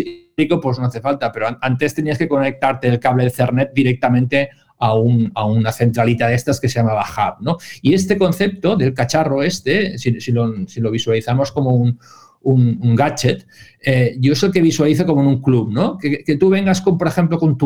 pues 0.60 0.78
no 0.78 0.86
hace 0.86 1.00
falta, 1.00 1.32
pero 1.32 1.46
antes 1.60 1.94
tenías 1.94 2.18
que 2.18 2.28
conectarte 2.28 2.88
el 2.88 3.00
cable 3.00 3.24
de 3.24 3.30
Ethernet 3.30 3.72
directamente 3.72 4.50
a, 4.78 4.94
una 4.94 5.72
centralita 5.72 6.28
de 6.28 6.34
estas 6.34 6.60
que 6.60 6.68
se 6.68 6.78
llamaba 6.78 7.04
hub, 7.04 7.42
¿no? 7.42 7.56
Y 7.82 7.94
este 7.94 8.18
concepto 8.18 8.76
del 8.76 8.94
cacharro 8.94 9.42
este, 9.42 9.98
si, 9.98 10.32
lo, 10.32 10.90
visualizamos 10.90 11.52
como 11.52 11.74
un, 11.74 11.98
gadget, 12.96 13.46
eh, 13.80 14.16
yo 14.20 14.32
es 14.32 14.42
el 14.42 14.52
que 14.52 14.60
visualizo 14.60 15.04
como 15.06 15.22
en 15.22 15.28
un 15.28 15.42
club, 15.42 15.72
¿no? 15.72 15.98
Que, 15.98 16.36
tú 16.38 16.48
vengas 16.48 16.80
con, 16.80 16.98
por 16.98 17.08
ejemplo, 17.08 17.38
con, 17.38 17.56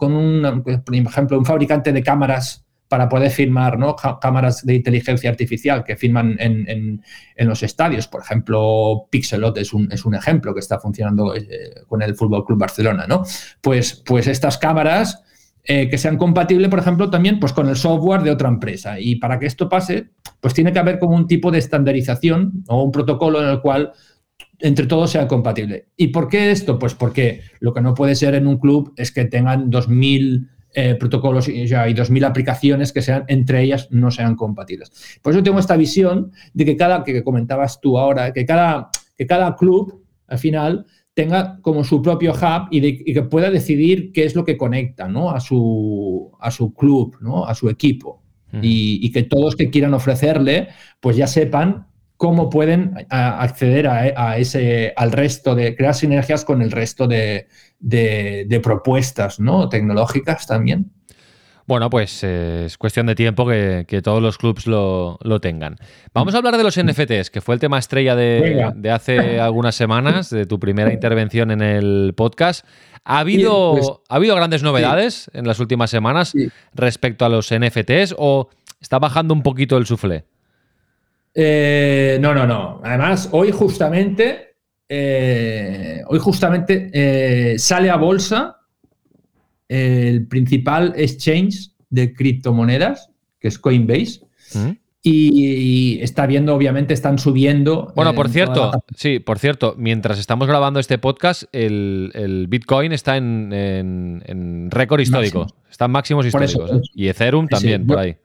un, 0.00 0.62
por 0.62 0.94
ejemplo, 0.94 1.38
un 1.38 1.44
fabricante 1.44 1.92
de 1.92 2.02
cámaras 2.02 2.64
para 2.94 3.08
poder 3.08 3.30
filmar 3.30 3.76
¿no? 3.76 3.96
cámaras 3.96 4.64
de 4.64 4.74
inteligencia 4.74 5.28
artificial 5.28 5.82
que 5.82 5.96
filman 5.96 6.36
en, 6.38 7.02
los 7.38 7.64
estadios. 7.64 8.06
Por 8.06 8.20
ejemplo, 8.20 9.08
Pixelot 9.10 9.58
es 9.58 9.72
un, 9.72 9.90
es 9.90 10.04
un 10.04 10.14
ejemplo 10.14 10.54
que 10.54 10.60
está 10.60 10.78
funcionando 10.78 11.34
eh, 11.34 11.82
con 11.88 12.02
el 12.02 12.14
Fútbol 12.14 12.44
Club 12.44 12.60
Barcelona. 12.60 13.06
¿no? 13.08 13.24
Pues, 13.60 14.00
pues 14.06 14.28
estas 14.28 14.58
cámaras 14.58 15.23
eh, 15.66 15.88
que 15.88 15.96
sean 15.96 16.18
compatibles, 16.18 16.68
por 16.68 16.78
ejemplo, 16.78 17.08
también 17.08 17.40
pues, 17.40 17.54
con 17.54 17.68
el 17.68 17.76
software 17.76 18.22
de 18.22 18.30
otra 18.30 18.48
empresa. 18.48 19.00
Y 19.00 19.16
para 19.16 19.38
que 19.38 19.46
esto 19.46 19.68
pase, 19.68 20.10
pues 20.40 20.52
tiene 20.52 20.72
que 20.72 20.78
haber 20.78 20.98
como 20.98 21.16
un 21.16 21.26
tipo 21.26 21.50
de 21.50 21.58
estandarización 21.58 22.64
o 22.68 22.82
un 22.82 22.92
protocolo 22.92 23.42
en 23.42 23.48
el 23.48 23.60
cual 23.60 23.92
entre 24.58 24.86
todos 24.86 25.10
sea 25.10 25.26
compatible. 25.26 25.88
¿Y 25.96 26.08
por 26.08 26.28
qué 26.28 26.50
esto? 26.50 26.78
Pues 26.78 26.94
porque 26.94 27.40
lo 27.60 27.72
que 27.72 27.80
no 27.80 27.94
puede 27.94 28.14
ser 28.14 28.34
en 28.34 28.46
un 28.46 28.58
club 28.58 28.92
es 28.96 29.10
que 29.10 29.24
tengan 29.24 29.70
2.000 29.70 30.48
eh, 30.74 30.96
protocolos 30.96 31.48
y 31.48 31.66
ya 31.66 31.82
hay 31.82 31.94
2.000 31.94 32.26
aplicaciones 32.26 32.92
que 32.92 33.00
sean 33.00 33.24
entre 33.28 33.62
ellas 33.62 33.88
no 33.90 34.10
sean 34.10 34.36
compatibles. 34.36 35.18
Por 35.22 35.32
eso 35.32 35.42
tengo 35.42 35.58
esta 35.58 35.76
visión 35.76 36.32
de 36.52 36.64
que 36.64 36.76
cada, 36.76 37.04
que 37.04 37.24
comentabas 37.24 37.80
tú 37.80 37.98
ahora, 37.98 38.32
que 38.32 38.44
cada, 38.44 38.90
que 39.16 39.26
cada 39.26 39.56
club 39.56 40.04
al 40.26 40.38
final 40.38 40.86
tenga 41.14 41.60
como 41.62 41.84
su 41.84 42.02
propio 42.02 42.32
hub 42.32 42.68
y, 42.70 43.14
que 43.14 43.22
pueda 43.22 43.50
decidir 43.50 44.12
qué 44.12 44.24
es 44.24 44.34
lo 44.34 44.44
que 44.44 44.56
conecta 44.56 45.08
¿no? 45.08 45.30
a, 45.30 45.40
su, 45.40 46.32
a 46.40 46.50
su 46.50 46.74
club, 46.74 47.16
¿no? 47.20 47.46
a 47.46 47.54
su 47.54 47.70
equipo. 47.70 48.22
y, 48.60 49.10
que 49.10 49.22
todos 49.22 49.56
que 49.56 49.70
quieran 49.70 49.94
ofrecerle, 49.94 50.68
pues 51.00 51.16
ya 51.16 51.26
sepan 51.26 51.86
cómo 52.16 52.48
pueden 52.48 52.94
acceder 53.10 53.88
a, 53.88 54.38
ese, 54.38 54.92
al 54.96 55.12
resto 55.12 55.54
de, 55.54 55.76
crear 55.76 55.94
sinergias 55.94 56.44
con 56.44 56.62
el 56.62 56.70
resto 56.70 57.06
de, 57.06 57.48
de, 57.80 58.60
propuestas 58.62 59.40
¿no? 59.40 59.68
tecnológicas 59.68 60.46
también. 60.46 60.92
Bueno, 61.66 61.88
pues 61.88 62.22
eh, 62.22 62.64
es 62.66 62.76
cuestión 62.76 63.06
de 63.06 63.14
tiempo 63.14 63.46
que, 63.46 64.00
todos 64.02 64.22
los 64.22 64.36
clubs 64.36 64.66
lo, 64.66 65.18
tengan. 65.40 65.76
Vamos 66.12 66.34
a 66.34 66.38
hablar 66.38 66.58
de 66.58 66.62
los 66.62 66.78
NFTs, 66.78 67.30
que 67.30 67.40
fue 67.40 67.54
el 67.54 67.60
tema 67.60 67.78
estrella 67.78 68.14
de, 68.14 68.90
hace 68.92 69.40
algunas 69.40 69.74
semanas, 69.74 70.28
de 70.28 70.44
tu 70.44 70.60
primera 70.60 70.92
intervención 70.92 71.50
en 71.50 71.62
el 71.62 72.12
podcast. 72.14 72.66
¿Ha 73.04 73.18
habido, 73.20 73.72
pues, 73.72 73.90
¿ha 74.08 74.16
habido 74.16 74.36
grandes 74.36 74.62
novedades 74.62 75.30
en 75.32 75.46
las 75.46 75.58
últimas 75.58 75.90
semanas 75.90 76.34
respecto 76.74 77.24
a 77.24 77.28
los 77.30 77.50
NFTs 77.52 78.14
o 78.18 78.50
está 78.80 78.98
bajando 78.98 79.32
un 79.32 79.42
poquito 79.42 79.78
el 79.78 79.86
suflé? 79.86 80.24
Eh, 81.34 82.18
no, 82.20 82.34
no, 82.34 82.46
no. 82.46 82.80
Además, 82.84 83.30
hoy 83.32 83.50
justamente, 83.52 84.56
eh, 84.88 86.02
hoy 86.08 86.18
justamente 86.18 87.58
sale 87.58 87.88
a 87.88 87.96
bolsa 87.96 88.63
el 89.68 90.26
principal 90.26 90.92
exchange 90.96 91.70
de 91.90 92.12
criptomonedas, 92.12 93.10
que 93.38 93.48
es 93.48 93.58
Coinbase. 93.58 94.20
Mm. 94.54 94.70
Y, 95.06 95.98
está 96.00 96.26
viendo, 96.26 96.54
obviamente, 96.54 96.94
están 96.94 97.18
subiendo. 97.18 97.92
Bueno, 97.94 98.14
por 98.14 98.30
cierto, 98.30 98.70
sí, 98.96 99.18
por 99.18 99.38
cierto, 99.38 99.74
mientras 99.76 100.18
estamos 100.18 100.48
grabando 100.48 100.80
este 100.80 100.96
podcast, 100.96 101.42
el, 101.52 102.46
Bitcoin 102.48 102.92
está 102.92 103.18
en, 103.18 104.70
récord 104.70 105.00
histórico. 105.00 105.46
Están 105.70 105.90
máximos 105.90 106.24
históricos. 106.24 106.72
¿eh? 106.72 106.80
Y 106.94 107.08
Ethereum 107.08 107.48
también, 107.48 107.86
por 107.86 107.98
ahí. 107.98 108.16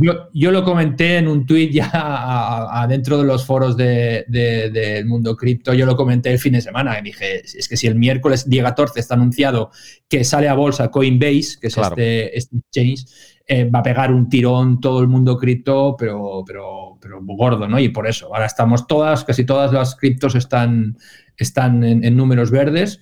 Yo, 0.00 0.50
lo 0.52 0.64
comenté 0.64 1.16
en 1.16 1.26
un 1.26 1.44
tuit 1.44 1.72
ya 1.72 1.90
adentro 1.92 3.18
de 3.18 3.24
los 3.24 3.44
foros 3.44 3.76
del 3.76 4.24
de, 4.28 5.02
mundo 5.04 5.36
cripto, 5.36 5.74
yo 5.74 5.86
lo 5.86 5.96
comenté 5.96 6.30
el 6.30 6.38
fin 6.38 6.52
de 6.52 6.60
semana 6.60 6.98
y 6.98 7.02
dije, 7.02 7.40
es 7.40 7.68
que 7.68 7.76
si 7.76 7.88
el 7.88 7.96
miércoles 7.96 8.48
día 8.48 8.62
14 8.62 9.00
está 9.00 9.14
anunciado 9.14 9.70
que 10.08 10.22
sale 10.22 10.48
a 10.48 10.54
bolsa 10.54 10.90
Coinbase, 10.90 11.58
que 11.60 11.66
es 11.66 11.76
este, 11.76 12.38
este, 12.38 12.56
exchange, 12.58 13.06
eh, 13.46 13.64
va 13.64 13.80
a 13.80 13.82
pegar 13.82 14.12
un 14.12 14.28
tirón 14.28 14.80
todo 14.80 15.00
el 15.00 15.08
mundo 15.08 15.36
cripto, 15.36 15.96
pero, 15.98 16.44
pero, 16.46 16.98
pero 17.00 17.20
gordo, 17.22 17.66
¿no? 17.66 17.80
Y 17.80 17.88
por 17.88 18.06
eso, 18.06 18.26
ahora 18.26 18.46
estamos 18.46 18.86
todas, 18.86 19.24
casi 19.24 19.44
todas 19.44 19.72
las 19.72 19.96
criptos 19.96 20.36
están, 20.36 20.96
están 21.36 21.82
en 21.82 22.16
números 22.16 22.50
verdes 22.50 23.00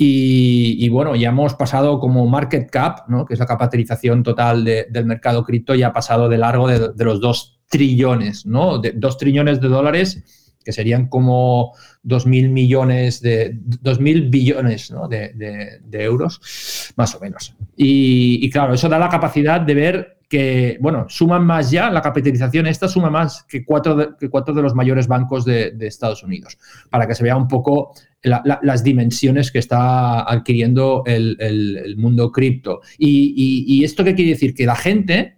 y, 0.00 0.88
bueno, 0.90 1.16
ya 1.16 1.30
hemos 1.30 1.54
pasado 1.54 1.98
como 1.98 2.24
market 2.28 2.70
cap, 2.70 3.08
¿no? 3.08 3.26
que 3.26 3.34
es 3.34 3.40
la 3.40 3.46
capitalización 3.46 4.22
total 4.22 4.64
del 4.64 5.04
mercado 5.06 5.42
cripto, 5.42 5.74
ya 5.74 5.88
ha 5.88 5.92
pasado 5.92 6.28
de 6.28 6.38
largo 6.38 6.68
de, 6.68 7.04
los 7.04 7.20
2 7.20 7.62
trillones, 7.68 8.46
¿no? 8.46 8.78
De, 8.78 8.92
2 8.92 9.18
trillones 9.18 9.60
de 9.60 9.66
dólares, 9.66 10.54
que 10.64 10.70
serían 10.70 11.08
como 11.08 11.72
2.000 12.04 12.48
millones 12.48 13.20
de, 13.22 13.58
2.000 13.58 14.30
billones 14.30 14.92
¿no? 14.92 15.08
de, 15.08 15.80
euros, 15.90 16.92
más 16.94 17.16
o 17.16 17.20
menos. 17.20 17.56
Y, 17.76 18.48
claro, 18.50 18.74
eso 18.74 18.88
da 18.88 19.00
la 19.00 19.08
capacidad 19.08 19.60
de 19.60 19.74
ver 19.74 20.17
que, 20.28 20.76
bueno, 20.80 21.06
suman 21.08 21.44
más 21.44 21.70
ya, 21.70 21.90
la 21.90 22.02
capitalización 22.02 22.66
esta 22.66 22.86
suma 22.86 23.08
más 23.08 23.44
que 23.44 23.64
cuatro 23.64 23.96
de, 23.96 24.08
que 24.20 24.28
cuatro 24.28 24.54
de 24.54 24.62
los 24.62 24.74
mayores 24.74 25.08
bancos 25.08 25.44
de, 25.44 25.74
Estados 25.80 26.22
Unidos, 26.22 26.58
para 26.90 27.06
que 27.06 27.14
se 27.14 27.24
vea 27.24 27.36
un 27.36 27.48
poco 27.48 27.94
las 28.22 28.84
dimensiones 28.84 29.50
que 29.50 29.58
está 29.58 30.30
adquiriendo 30.30 31.02
el, 31.06 31.94
mundo 31.96 32.30
cripto. 32.30 32.80
Y, 32.98 33.82
esto 33.84 34.04
qué 34.04 34.14
quiere 34.14 34.32
decir? 34.32 34.54
Que 34.54 34.66
la 34.66 34.76
gente 34.76 35.37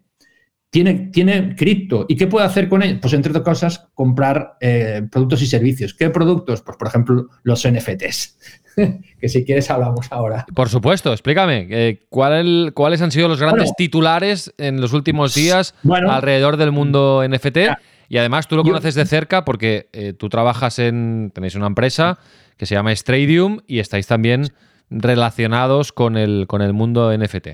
tiene, 0.70 1.10
tiene 1.12 1.54
cripto. 1.56 2.06
¿Y 2.08 2.16
qué 2.16 2.26
puede 2.26 2.46
hacer 2.46 2.68
con 2.68 2.82
él? 2.82 2.98
Pues 3.00 3.12
entre 3.12 3.30
otras 3.30 3.44
cosas, 3.44 3.88
comprar 3.94 4.56
eh, 4.60 5.02
productos 5.10 5.42
y 5.42 5.46
servicios. 5.46 5.94
¿Qué 5.94 6.10
productos? 6.10 6.62
Pues 6.62 6.76
por 6.76 6.88
ejemplo, 6.88 7.28
los 7.42 7.68
NFTs. 7.68 8.38
que 9.20 9.28
si 9.28 9.44
quieres 9.44 9.70
hablamos 9.70 10.06
ahora. 10.10 10.46
Por 10.54 10.68
supuesto, 10.68 11.12
explícame, 11.12 11.66
eh, 11.70 12.06
¿cuáles 12.08 13.02
han 13.02 13.10
sido 13.10 13.28
los 13.28 13.40
grandes 13.40 13.74
titulares 13.76 14.54
en 14.58 14.80
los 14.80 14.92
últimos 14.92 15.34
días 15.34 15.74
alrededor 16.08 16.56
del 16.56 16.72
mundo 16.72 17.22
NFT? 17.28 17.58
Y 18.08 18.18
además 18.18 18.48
tú 18.48 18.56
lo 18.56 18.64
conoces 18.64 18.94
de 18.94 19.06
cerca 19.06 19.44
porque 19.44 19.88
eh, 19.92 20.12
tú 20.12 20.28
trabajas 20.28 20.78
en, 20.78 21.30
tenéis 21.34 21.54
una 21.54 21.66
empresa 21.66 22.18
que 22.56 22.66
se 22.66 22.74
llama 22.74 22.94
Stradium 22.94 23.60
y 23.66 23.78
estáis 23.78 24.06
también 24.06 24.52
relacionados 24.90 25.92
con 25.92 26.16
el, 26.16 26.46
con 26.48 26.62
el 26.62 26.72
mundo 26.72 27.16
NFT. 27.16 27.48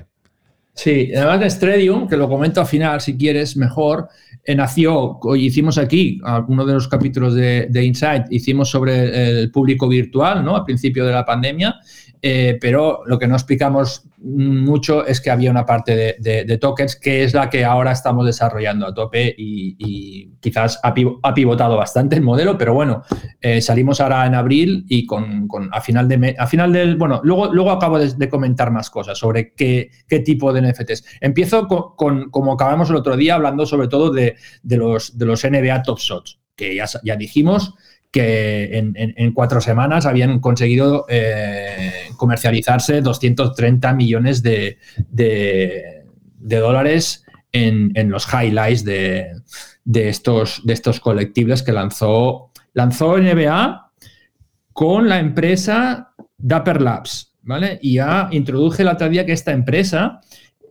Sí, 0.77 1.11
además 1.15 1.39
de 1.39 1.49
Stradium, 1.49 2.07
que 2.07 2.15
lo 2.15 2.29
comento 2.29 2.61
al 2.61 2.67
final 2.67 3.01
si 3.01 3.17
quieres 3.17 3.57
mejor, 3.57 4.09
eh, 4.43 4.53
nació, 4.53 5.17
hoy 5.23 5.47
hicimos 5.47 5.79
aquí, 5.79 6.21
uno 6.47 6.65
de 6.65 6.73
los 6.73 6.87
capítulos 6.87 7.33
de, 7.33 7.65
de 7.67 7.83
Insight, 7.83 8.25
hicimos 8.29 8.69
sobre 8.69 9.41
el 9.41 9.49
público 9.49 9.87
virtual, 9.87 10.45
¿no? 10.45 10.55
Al 10.55 10.63
principio 10.63 11.03
de 11.03 11.13
la 11.13 11.25
pandemia, 11.25 11.79
eh, 12.21 12.57
pero 12.59 13.01
lo 13.05 13.19
que 13.19 13.27
no 13.27 13.35
explicamos 13.35 14.07
mucho 14.17 15.05
es 15.05 15.21
que 15.21 15.29
había 15.29 15.51
una 15.51 15.65
parte 15.65 16.17
de, 16.19 16.57
tokens 16.57 16.95
que 16.95 17.23
es 17.23 17.33
la 17.33 17.49
que 17.49 17.63
ahora 17.63 17.91
estamos 17.91 18.25
desarrollando 18.25 18.87
a 18.87 18.93
tope 18.93 19.35
y, 19.37 20.31
quizás 20.39 20.79
ha, 20.83 20.93
pivotado 20.93 21.77
bastante 21.77 22.15
el 22.15 22.21
modelo, 22.21 22.57
pero 22.57 22.73
bueno, 22.73 23.03
eh, 23.41 23.61
salimos 23.61 24.01
ahora 24.01 24.25
en 24.25 24.35
abril 24.35 24.85
y 24.87 25.05
con, 25.05 25.47
a, 25.71 25.81
final 25.81 26.07
de 26.07 26.35
a 26.37 26.47
final 26.47 26.73
del, 26.73 26.95
bueno, 26.95 27.21
luego, 27.23 27.53
luego 27.53 27.71
acabo 27.71 27.99
de, 27.99 28.29
comentar 28.29 28.71
más 28.71 28.89
cosas 28.89 29.17
sobre 29.17 29.53
qué, 29.53 29.91
qué, 30.07 30.19
tipo 30.19 30.51
de 30.51 30.61
NFTs. 30.61 31.05
Empiezo 31.21 31.67
con, 31.67 32.29
como 32.29 32.53
acabamos 32.53 32.89
el 32.89 32.95
otro 32.95 33.15
día, 33.15 33.35
hablando 33.35 33.65
sobre 33.65 33.87
todo 33.87 34.11
de, 34.11 34.35
los, 34.63 35.17
de 35.17 35.25
los 35.25 35.43
NBA 35.43 35.83
Top 35.83 35.99
Shots, 35.99 36.39
que 36.55 36.75
ya, 36.75 36.85
ya 37.03 37.15
dijimos 37.15 37.75
que 38.11 38.77
en, 38.77 39.33
cuatro 39.33 39.61
semanas 39.61 40.05
habían 40.05 40.39
conseguido 40.39 41.05
eh, 41.09 41.91
comercializarse 42.15 43.01
230 43.01 43.93
millones 43.93 44.41
de, 44.41 44.77
dólares 46.39 47.25
en, 47.51 47.91
en 47.95 48.09
los 48.09 48.27
highlights 48.33 48.83
de, 48.83 49.31
de, 49.83 50.09
estos, 50.09 50.61
de 50.65 50.73
estos 50.73 50.99
colectibles 50.99 51.63
que 51.63 51.71
lanzó, 51.71 52.51
lanzó 52.73 53.17
NBA 53.17 53.91
con 54.73 55.09
la 55.09 55.19
empresa 55.19 56.13
Dapper 56.37 56.81
Labs, 56.81 57.33
¿vale? 57.41 57.79
Y 57.81 57.95
ya 57.95 58.27
introduje 58.31 58.83
la 58.83 58.93
otro 58.93 59.09
día 59.09 59.25
que 59.25 59.31
esta 59.31 59.51
empresa 59.51 60.21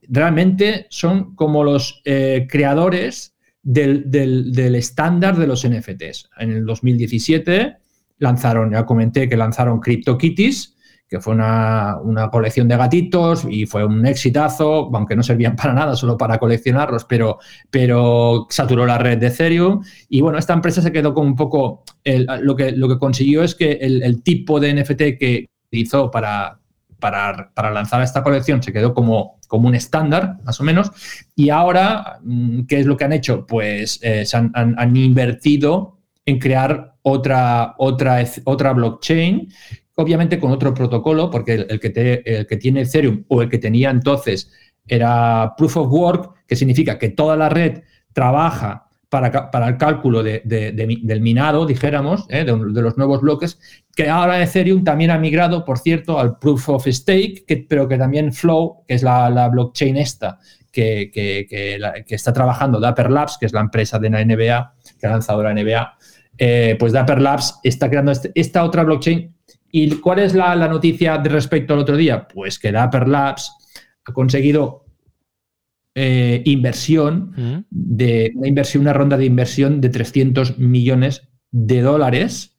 realmente 0.09 0.87
son 0.90 1.35
como 1.35 1.64
los 1.64 2.03
eh, 2.05 2.46
creadores 2.49 3.36
del, 3.67 4.09
del, 4.13 4.75
estándar 4.77 5.37
de 5.37 5.47
los 5.49 5.67
NFTs. 5.67 6.31
En 6.39 6.53
el 6.53 6.65
2017 6.65 7.77
lanzaron, 8.19 8.71
ya 8.71 8.87
comenté 8.87 9.29
que 9.29 9.37
lanzaron 9.37 9.81
CryptoKitties, 9.81 10.77
que 11.09 11.21
fue 11.21 11.35
una, 11.35 11.97
una, 12.01 12.31
colección 12.31 12.69
de 12.69 12.77
gatitos 12.77 13.45
y 13.49 13.67
fue 13.67 13.85
un 13.85 14.07
exitazo, 14.07 14.89
aunque 14.95 15.17
no 15.17 15.23
servían 15.25 15.57
para 15.57 15.73
nada, 15.73 15.97
solo 15.97 16.17
para 16.17 16.39
coleccionarlos, 16.39 17.05
pero, 17.05 17.39
pero 17.69 18.47
saturó 18.51 18.87
la 18.87 18.99
red 18.99 19.19
de 19.19 19.29
Ethereum. 19.29 19.83
Y 20.09 20.21
bueno, 20.21 20.39
esta 20.39 20.53
empresa 20.53 20.81
se 20.81 20.93
quedó 20.93 21.13
con 21.13 21.27
un 21.27 21.37
poco, 21.37 21.83
lo, 22.05 22.55
que, 22.55 22.71
lo 22.71 22.89
que 22.89 22.99
consiguió 22.99 23.43
es 23.43 23.57
que 23.57 23.73
el, 23.73 24.03
el 24.05 24.23
tipo 24.23 24.61
de 24.61 24.75
NFT 24.75 25.19
que 25.19 25.47
hizo 25.73 26.11
para, 26.11 26.61
para, 26.99 27.53
para, 27.55 27.71
lanzar 27.71 28.03
esta 28.03 28.23
colección 28.23 28.63
se 28.63 28.73
quedó 28.73 28.95
como, 28.95 29.39
como 29.49 29.69
un 29.69 29.75
estándar, 29.75 30.39
más 30.45 30.61
o 30.61 30.65
menos. 30.65 30.91
Y 31.35 31.51
ahora, 31.51 32.19
mm, 32.23 32.63
¿qué 32.67 32.81
es 32.81 32.87
lo 32.87 32.97
que 32.97 33.05
han 33.05 33.13
hecho? 33.13 33.47
Pues 33.47 33.99
eh, 34.03 34.25
se 34.25 34.37
han, 34.37 34.53
han, 34.55 34.97
invertido 34.97 35.99
en 36.25 36.39
crear 36.39 36.95
otra, 37.03 37.75
otra, 37.79 38.25
otra 38.45 38.73
blockchain 38.73 39.49
obviamente 39.97 40.39
con 40.39 40.53
otro 40.53 40.75
protocolo, 40.75 41.31
porque 41.31 41.55
el, 41.55 41.67
el, 41.71 41.81
que 41.81 41.91
te, 41.91 42.39
el, 42.39 42.47
que 42.47 42.57
tiene 42.57 42.83
Ethereum 42.83 43.25
o 43.29 43.43
el 43.43 43.49
que 43.49 43.59
tenía 43.59 43.91
entonces 43.91 44.51
era 44.87 45.55
Proof 45.57 45.79
of 45.79 45.93
Work, 45.93 46.47
que 46.47 46.55
significa 46.57 46.99
que 46.99 47.09
toda 47.09 47.37
la 47.37 47.49
red 47.49 47.83
trabaja 48.13 48.86
para, 49.09 49.69
el 49.69 49.77
cálculo 49.77 50.23
de, 50.23 50.42
de, 50.45 50.73
de, 50.73 50.99
del 51.03 51.21
minado, 51.21 51.64
dijéramos, 51.64 52.27
¿eh? 52.29 52.45
de, 52.45 52.83
los 52.83 52.97
nuevos 52.97 53.21
bloques, 53.21 53.59
que 53.95 54.09
ahora 54.09 54.42
Ethereum 54.42 54.85
también 54.85 55.11
ha 55.11 55.19
migrado, 55.19 55.64
por 55.64 55.79
cierto, 55.79 56.19
al 56.19 56.38
Proof 56.38 56.69
of 56.69 56.87
Stake, 56.87 57.66
pero 57.69 57.88
que 57.88 57.99
también 57.99 58.33
Flow, 58.33 58.85
que 58.87 58.95
es 58.95 59.03
la, 59.03 59.49
blockchain 59.49 59.97
esta, 59.97 60.38
que, 60.73 61.11
está 62.09 62.33
trabajando 62.33 62.81
Dapper 62.81 63.11
Labs, 63.11 63.38
que 63.38 63.47
es 63.47 63.53
la 63.53 63.61
empresa 63.61 63.99
de 63.99 64.11
la 64.11 64.25
NBA, 64.25 64.75
que 64.99 65.07
ha 65.07 65.11
lanzado 65.11 65.42
la 65.42 65.55
NBA, 65.55 65.99
eh, 66.38 66.77
pues 66.79 66.92
Dapper 66.92 67.23
Labs 67.23 67.61
está 67.62 67.88
creando 67.88 68.12
este, 68.12 68.31
esta 68.35 68.62
otra 68.64 68.83
blockchain 68.83 69.35
¿Y 69.79 69.97
cuál 69.97 70.21
es 70.21 70.35
la, 70.35 70.55
la, 70.57 70.69
noticia 70.69 71.19
respecto 71.19 71.75
al 71.75 71.81
otro 71.81 71.97
día? 71.99 72.27
Pues 72.27 72.59
que 72.59 72.73
Dapper 72.73 73.09
Labs 73.09 73.53
ha 74.07 74.12
conseguido 74.12 74.86
eh, 75.99 76.43
inversión, 76.45 77.65
de 77.71 78.31
una 78.35 78.49
inversión, 78.49 78.83
una 78.83 78.93
ronda 78.93 79.17
de 79.17 79.25
inversión 79.25 79.81
de 79.81 79.89
300 79.89 80.59
millones 80.59 81.29
de 81.51 81.81
dólares. 81.81 82.59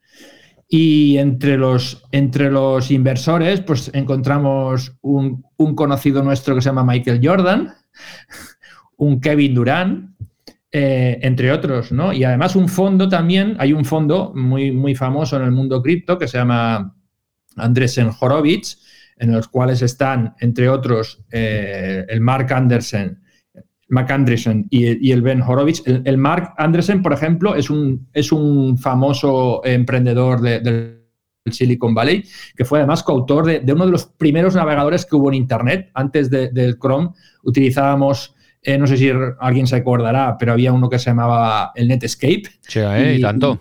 Y 0.67 1.17
entre 1.19 1.55
los, 1.55 2.03
entre 2.11 2.49
los 2.49 2.89
inversores, 2.89 3.61
pues 3.61 3.91
encontramos 3.93 4.97
un, 5.01 5.45
un 5.55 5.75
conocido 5.75 6.23
nuestro 6.23 6.55
que 6.55 6.61
se 6.61 6.69
llama 6.69 6.83
Michael 6.83 7.21
Jordan, 7.23 7.73
un 8.97 9.21
Kevin 9.21 9.53
Durant, 9.53 10.17
eh, 10.71 11.19
entre 11.21 11.51
otros, 11.51 11.91
¿no? 11.91 12.11
Y 12.11 12.23
además 12.23 12.55
un 12.55 12.67
fondo 12.67 13.07
también, 13.07 13.55
hay 13.59 13.71
un 13.71 13.85
fondo 13.85 14.33
muy, 14.35 14.71
muy 14.71 14.95
famoso 14.95 15.37
en 15.37 15.43
el 15.43 15.51
mundo 15.51 15.81
cripto 15.81 16.17
que 16.17 16.27
se 16.27 16.39
llama 16.39 16.95
Andresen 17.55 18.09
Horowitz, 18.19 18.81
en 19.15 19.31
los 19.31 19.47
cuales 19.47 19.83
están, 19.83 20.33
entre 20.39 20.69
otros, 20.69 21.23
eh, 21.29 22.03
el 22.09 22.19
Mark 22.19 22.51
Anderson, 22.51 23.21
Mark 23.89 24.11
Andreessen 24.11 24.67
y, 24.69 25.07
y, 25.07 25.11
el 25.11 25.21
Ben 25.21 25.41
Horowitz. 25.41 25.81
El, 25.85 26.01
el, 26.05 26.17
Mark 26.17 26.53
Andreessen, 26.57 27.01
por 27.01 27.13
ejemplo, 27.13 27.55
es 27.55 27.69
un, 27.69 28.07
es 28.13 28.31
un 28.31 28.77
famoso 28.77 29.61
emprendedor 29.63 30.41
de, 30.41 30.59
del 30.59 30.97
Silicon 31.51 31.93
Valley, 31.93 32.23
que 32.55 32.65
fue 32.65 32.79
además 32.79 33.03
coautor 33.03 33.45
de, 33.45 33.59
de, 33.61 33.73
uno 33.73 33.85
de 33.85 33.91
los 33.91 34.05
primeros 34.05 34.55
navegadores 34.55 35.05
que 35.05 35.15
hubo 35.15 35.29
en 35.29 35.35
Internet. 35.35 35.89
Antes 35.93 36.29
de, 36.29 36.49
del 36.49 36.77
Chrome 36.77 37.11
utilizábamos, 37.43 38.35
eh, 38.61 38.77
no 38.77 38.87
sé 38.87 38.97
si 38.97 39.09
alguien 39.39 39.67
se 39.67 39.77
acordará, 39.77 40.35
pero 40.37 40.53
había 40.53 40.73
uno 40.73 40.89
que 40.89 40.99
se 40.99 41.09
llamaba 41.09 41.71
el 41.75 41.87
Netscape. 41.87 42.43
Sí, 42.61 42.79
eh, 42.79 43.13
y, 43.15 43.19
y 43.19 43.21
tanto. 43.21 43.59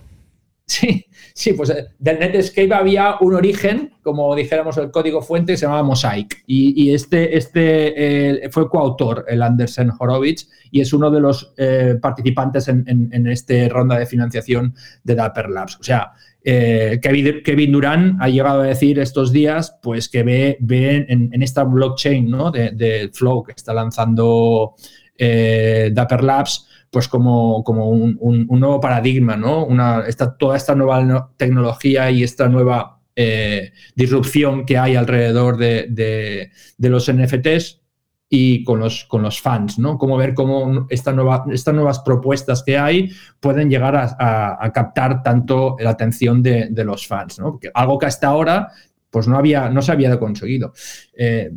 Sí, 0.68 1.06
sí, 1.32 1.52
pues 1.52 1.70
eh, 1.70 1.86
del 2.00 2.18
Netscape 2.18 2.74
había 2.74 3.16
un 3.20 3.34
origen, 3.34 3.94
como 4.02 4.34
dijéramos 4.34 4.76
el 4.78 4.90
código 4.90 5.22
fuente, 5.22 5.52
que 5.52 5.56
se 5.56 5.66
llamaba 5.66 5.84
Mosaic. 5.84 6.42
Y, 6.46 6.92
este, 6.92 7.36
este 7.36 8.44
eh, 8.44 8.50
fue 8.50 8.68
coautor, 8.68 9.24
el 9.28 9.42
Andersen 9.42 9.92
Horowitz, 9.96 10.48
y 10.72 10.80
es 10.80 10.92
uno 10.92 11.08
de 11.10 11.20
los 11.20 11.54
eh, 11.56 11.96
participantes 12.02 12.66
en, 12.66 12.84
en, 12.88 13.26
esta 13.28 13.54
ronda 13.68 13.96
de 13.96 14.06
financiación 14.06 14.74
de 15.04 15.14
Dapper 15.14 15.48
Labs. 15.48 15.78
O 15.78 15.84
sea, 15.84 16.12
eh, 16.48 17.00
Kevin, 17.02 17.42
Kevin, 17.44 17.72
Durant 17.72 18.22
ha 18.22 18.28
llegado 18.28 18.60
a 18.60 18.66
decir 18.66 19.00
estos 19.00 19.32
días 19.32 19.76
pues 19.82 20.08
que 20.08 20.22
ve, 20.22 20.56
ve 20.60 21.04
en, 21.08 21.30
en, 21.32 21.42
esta 21.42 21.64
blockchain 21.64 22.30
¿no? 22.30 22.52
de, 22.52 22.70
de, 22.70 23.10
Flow 23.12 23.42
que 23.42 23.50
está 23.50 23.74
lanzando 23.74 24.76
eh, 25.18 25.90
Dapper 25.92 26.22
Labs 26.22 26.68
pues 26.90 27.08
como, 27.08 27.62
como 27.64 27.88
un, 27.88 28.16
un, 28.20 28.60
nuevo 28.60 28.80
paradigma, 28.80 29.36
¿no? 29.36 29.64
Una, 29.64 30.04
esta, 30.06 30.36
toda 30.36 30.56
esta 30.56 30.74
nueva 30.74 31.30
tecnología 31.36 32.10
y 32.10 32.22
esta 32.22 32.48
nueva 32.48 33.00
eh, 33.14 33.72
disrupción 33.94 34.64
que 34.64 34.78
hay 34.78 34.94
alrededor 34.94 35.56
de, 35.56 35.86
de, 35.88 36.88
los 36.88 37.10
NFTs 37.12 37.80
y 38.28 38.64
con 38.64 38.80
los, 38.80 39.04
con 39.04 39.22
los 39.22 39.40
fans, 39.40 39.78
¿no? 39.78 39.98
Cómo 39.98 40.16
ver 40.16 40.34
cómo 40.34 40.86
estas 40.90 41.14
nuevas 41.14 42.00
propuestas 42.00 42.62
que 42.62 42.76
hay 42.76 43.10
pueden 43.40 43.70
llegar 43.70 43.96
a, 43.96 44.70
captar 44.72 45.22
tanto 45.22 45.76
la 45.78 45.90
atención 45.90 46.42
de, 46.42 46.68
de, 46.70 46.84
los 46.84 47.06
fans, 47.06 47.38
¿no? 47.38 47.58
Algo 47.74 47.98
que 47.98 48.06
hasta 48.06 48.28
ahora 48.28 48.68
pues 49.10 49.28
no, 49.28 49.38
había, 49.38 49.70
no 49.70 49.80
se 49.80 49.92
había 49.92 50.18
conseguido. 50.18 50.74
Eh, 51.16 51.50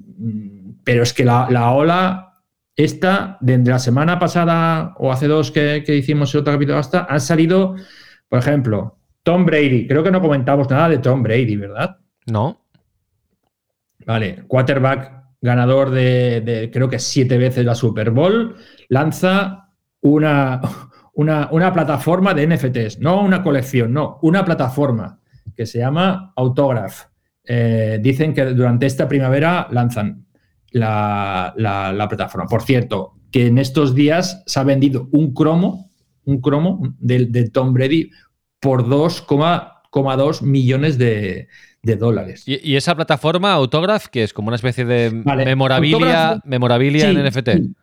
pero 0.83 1.03
es 1.03 1.13
que 1.13 1.25
la, 1.25 1.47
la 1.49 1.71
ola 1.71 2.28
esta, 2.79 3.37
desde 3.41 3.69
la 3.69 3.77
semana 3.77 4.17
pasada 4.19 4.95
o 4.99 5.11
hace 5.11 5.27
dos 5.27 5.51
que, 5.51 5.83
que 5.85 5.97
hicimos 5.97 6.33
el 6.33 6.39
otro 6.39 6.53
capítulo 6.53 6.77
hasta, 6.77 7.03
han 7.09 7.19
salido, 7.19 7.75
por 8.29 8.39
ejemplo, 8.39 8.97
Tom 9.21 9.45
Brady. 9.45 9.85
Creo 9.85 10.01
que 10.01 10.11
no 10.11 10.21
comentamos 10.21 10.69
nada 10.69 10.87
de 10.87 10.99
Tom 10.99 11.21
Brady, 11.21 11.57
¿verdad? 11.57 11.97
No. 12.27 12.65
Vale, 14.05 14.45
quarterback 14.47 15.11
ganador 15.41 15.89
de, 15.89 16.39
de 16.39 16.71
creo 16.71 16.87
que 16.87 16.99
siete 16.99 17.37
veces 17.37 17.65
la 17.65 17.75
Super 17.75 18.11
Bowl, 18.11 18.55
lanza 18.87 19.71
una, 19.99 20.61
una, 21.15 21.49
una, 21.51 21.73
plataforma 21.73 22.33
de 22.33 22.47
NFTs, 22.47 22.99
no 22.99 23.21
una 23.21 23.43
colección, 23.43 23.91
no, 23.91 24.19
una 24.21 24.45
plataforma 24.45 25.19
que 25.53 25.65
se 25.65 25.79
llama 25.79 26.31
Autograph. 26.37 27.07
Eh, 27.43 27.99
dicen 28.01 28.33
que 28.33 28.45
durante 28.45 28.85
esta 28.85 29.05
primavera 29.09 29.67
lanzan 29.69 30.28
la, 30.71 31.53
la, 31.57 31.91
la, 31.93 32.07
plataforma. 32.07 32.47
Por 32.47 32.61
cierto, 32.63 33.13
que 33.31 33.47
en 33.47 33.57
estos 33.57 33.95
días 33.95 34.43
se 34.45 34.59
ha 34.59 34.63
vendido 34.63 35.09
un 35.11 35.33
cromo, 35.33 35.91
un 36.25 36.41
cromo 36.41 36.95
de, 36.99 37.25
de 37.25 37.49
Tom 37.49 37.73
Brady 37.73 38.11
por 38.59 38.85
2,2 38.85 40.41
millones 40.41 40.97
de, 40.97 41.47
de 41.81 41.95
dólares. 41.95 42.43
¿Y, 42.45 42.59
¿Y, 42.71 42.75
esa 42.75 42.95
plataforma 42.95 43.53
Autograph, 43.53 44.07
que 44.07 44.23
es 44.23 44.33
como 44.33 44.49
una 44.49 44.55
especie 44.55 44.85
de 44.85 45.11
vale. 45.23 45.45
memorabilia, 45.45 46.41
memorabilia 46.45 47.11
sí, 47.11 47.17
en 47.17 47.25
NFT? 47.25 47.49
Sí. 47.49 47.75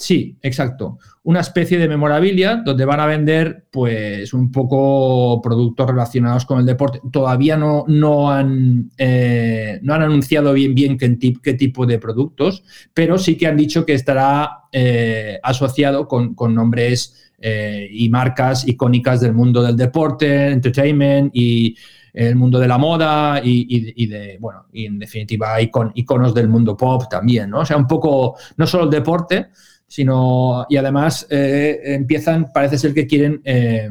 Sí, 0.00 0.38
exacto. 0.40 0.98
Una 1.24 1.40
especie 1.40 1.76
de 1.76 1.86
memorabilia 1.86 2.62
donde 2.64 2.86
van 2.86 3.00
a 3.00 3.06
vender, 3.06 3.66
pues, 3.70 4.32
un 4.32 4.50
poco 4.50 5.42
productos 5.42 5.86
relacionados 5.86 6.46
con 6.46 6.58
el 6.58 6.64
deporte. 6.64 7.02
Todavía 7.12 7.58
no, 7.58 7.84
no, 7.86 8.30
han, 8.30 8.90
eh, 8.96 9.78
no 9.82 9.92
han 9.92 10.00
anunciado 10.00 10.54
bien, 10.54 10.74
bien 10.74 10.96
qué, 10.96 11.18
qué, 11.42 11.52
tipo 11.52 11.84
de 11.84 11.98
productos, 11.98 12.64
pero 12.94 13.18
sí 13.18 13.36
que 13.36 13.46
han 13.46 13.58
dicho 13.58 13.84
que 13.84 13.92
estará 13.92 14.62
eh, 14.72 15.38
asociado 15.42 16.08
con, 16.08 16.34
con 16.34 16.54
nombres 16.54 17.34
eh, 17.38 17.86
y 17.92 18.08
marcas 18.08 18.66
icónicas 18.66 19.20
del 19.20 19.34
mundo 19.34 19.62
del 19.62 19.76
deporte, 19.76 20.48
entertainment 20.48 21.30
y 21.34 21.76
el 22.14 22.36
mundo 22.36 22.58
de 22.58 22.68
la 22.68 22.78
moda 22.78 23.42
y, 23.44 23.66
y, 23.68 24.04
y, 24.04 24.06
de, 24.06 24.38
bueno, 24.40 24.64
y 24.72 24.86
en 24.86 24.98
definitiva 24.98 25.60
icon, 25.60 25.92
iconos 25.94 26.32
del 26.32 26.48
mundo 26.48 26.74
pop 26.74 27.04
también, 27.10 27.50
¿no? 27.50 27.60
O 27.60 27.66
sea, 27.66 27.76
un 27.76 27.86
poco, 27.86 28.36
no 28.56 28.66
solo 28.66 28.84
el 28.84 28.90
deporte, 28.90 29.48
sino 29.90 30.66
y 30.68 30.76
además 30.76 31.26
eh, 31.30 31.80
empiezan, 31.82 32.52
parece 32.54 32.78
ser 32.78 32.94
que 32.94 33.08
quieren, 33.08 33.42
eh, 33.44 33.88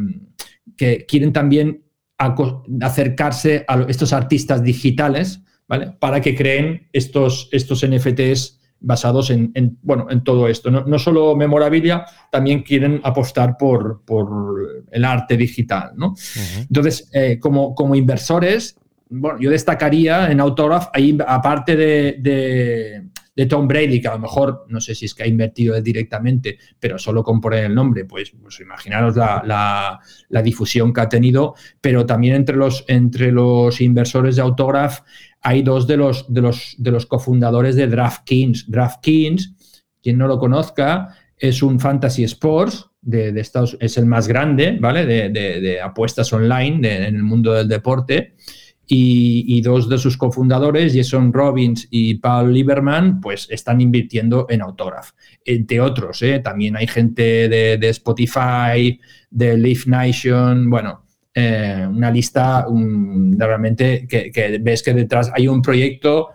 que 0.77 1.05
quieren 1.05 1.33
también 1.33 1.83
acercarse 2.81 3.65
a 3.67 3.85
estos 3.89 4.13
artistas 4.13 4.63
digitales, 4.63 5.41
¿vale? 5.67 5.91
Para 5.99 6.21
que 6.21 6.35
creen 6.35 6.87
estos, 6.93 7.49
estos 7.51 7.85
NFTs 7.85 8.61
basados 8.79 9.29
en, 9.29 9.51
en 9.55 9.77
bueno, 9.81 10.07
en 10.09 10.23
todo 10.23 10.47
esto. 10.47 10.71
No, 10.71 10.85
no, 10.85 10.97
solo 10.99 11.35
memorabilia, 11.35 12.05
también 12.31 12.63
quieren 12.63 13.01
apostar 13.03 13.57
por, 13.57 14.01
por 14.05 14.85
el 14.89 15.03
arte 15.03 15.35
digital, 15.35 15.91
¿no? 15.97 16.11
Uh 16.11 16.13
-huh. 16.13 16.61
Entonces, 16.61 17.09
eh, 17.11 17.39
como, 17.39 17.75
como 17.75 17.93
inversores, 17.93 18.77
bueno, 19.09 19.37
yo 19.41 19.51
destacaría 19.51 20.31
en 20.31 20.39
Autograph, 20.39 20.87
ahí, 20.93 21.17
aparte 21.27 21.75
de, 21.75 22.15
de 22.19 23.03
de 23.39 23.45
Tom 23.45 23.69
Brady, 23.69 24.01
que 24.01 24.09
a 24.09 24.15
lo 24.15 24.19
mejor, 24.19 24.65
no 24.67 24.81
sé 24.81 24.93
si 24.93 25.05
es 25.05 25.13
que 25.15 25.23
ha 25.23 25.27
invertido 25.27 25.79
directamente, 25.81 26.57
pero 26.77 26.99
solo 26.99 27.23
con 27.23 27.39
poner 27.39 27.63
el 27.63 27.73
nombre, 27.73 28.03
pues, 28.03 28.31
pues 28.31 28.59
imaginaros 28.59 29.15
la, 29.15 29.41
la- 29.45 29.99
la 30.27 30.41
difusión 30.41 30.91
que 30.91 30.99
ha 30.99 31.07
tenido, 31.07 31.55
pero 31.79 32.05
también 32.05 32.35
entre 32.35 32.57
los, 32.57 32.83
entre 32.89 33.31
los 33.31 33.79
inversores 33.79 34.35
de 34.35 34.41
Autograph 34.41 34.99
hay 35.41 35.61
dos 35.61 35.87
de 35.87 35.95
los, 35.95 36.25
de 36.33 36.41
los, 36.41 36.75
de 36.77 36.91
los 36.91 37.05
cofundadores 37.05 37.77
de 37.77 37.87
DraftKings. 37.87 38.69
DraftKings, 38.69 39.53
quien 40.03 40.17
no 40.17 40.27
lo 40.27 40.37
conozca, 40.37 41.15
es 41.37 41.63
un 41.63 41.79
fantasy 41.79 42.25
sports 42.25 42.87
de, 43.01 43.29
Estados 43.39 43.77
es 43.79 43.97
el 43.97 44.05
más 44.05 44.27
grande, 44.27 44.77
¿vale? 44.81 45.05
De, 45.05 45.79
apuestas 45.81 46.33
online 46.33 47.07
en 47.07 47.15
el 47.15 47.23
mundo 47.23 47.53
del 47.53 47.69
deporte. 47.69 48.35
Y, 48.91 49.61
dos 49.61 49.87
de 49.87 49.99
sus 49.99 50.17
cofundadores, 50.17 50.95
Jason 50.95 51.31
Robbins 51.31 51.87
y 51.91 52.15
Paul 52.15 52.51
Lieberman, 52.51 53.21
pues 53.21 53.47
están 53.51 53.81
invirtiendo 53.81 54.47
en 54.49 54.63
Autograph. 54.63 55.11
Entre 55.45 55.79
otros, 55.79 56.23
¿eh? 56.23 56.39
también 56.39 56.75
hay 56.75 56.87
gente 56.87 57.47
de, 57.49 57.89
Spotify, 57.89 58.99
de 59.29 59.57
Leaf 59.59 59.85
Nation, 59.85 60.71
bueno, 60.71 61.05
eh, 61.35 61.85
una 61.87 62.09
lista 62.09 62.65
realmente 63.37 64.07
que, 64.07 64.59
ves 64.59 64.81
que 64.81 64.95
detrás 64.95 65.31
hay 65.35 65.47
un 65.47 65.61
proyecto 65.61 66.29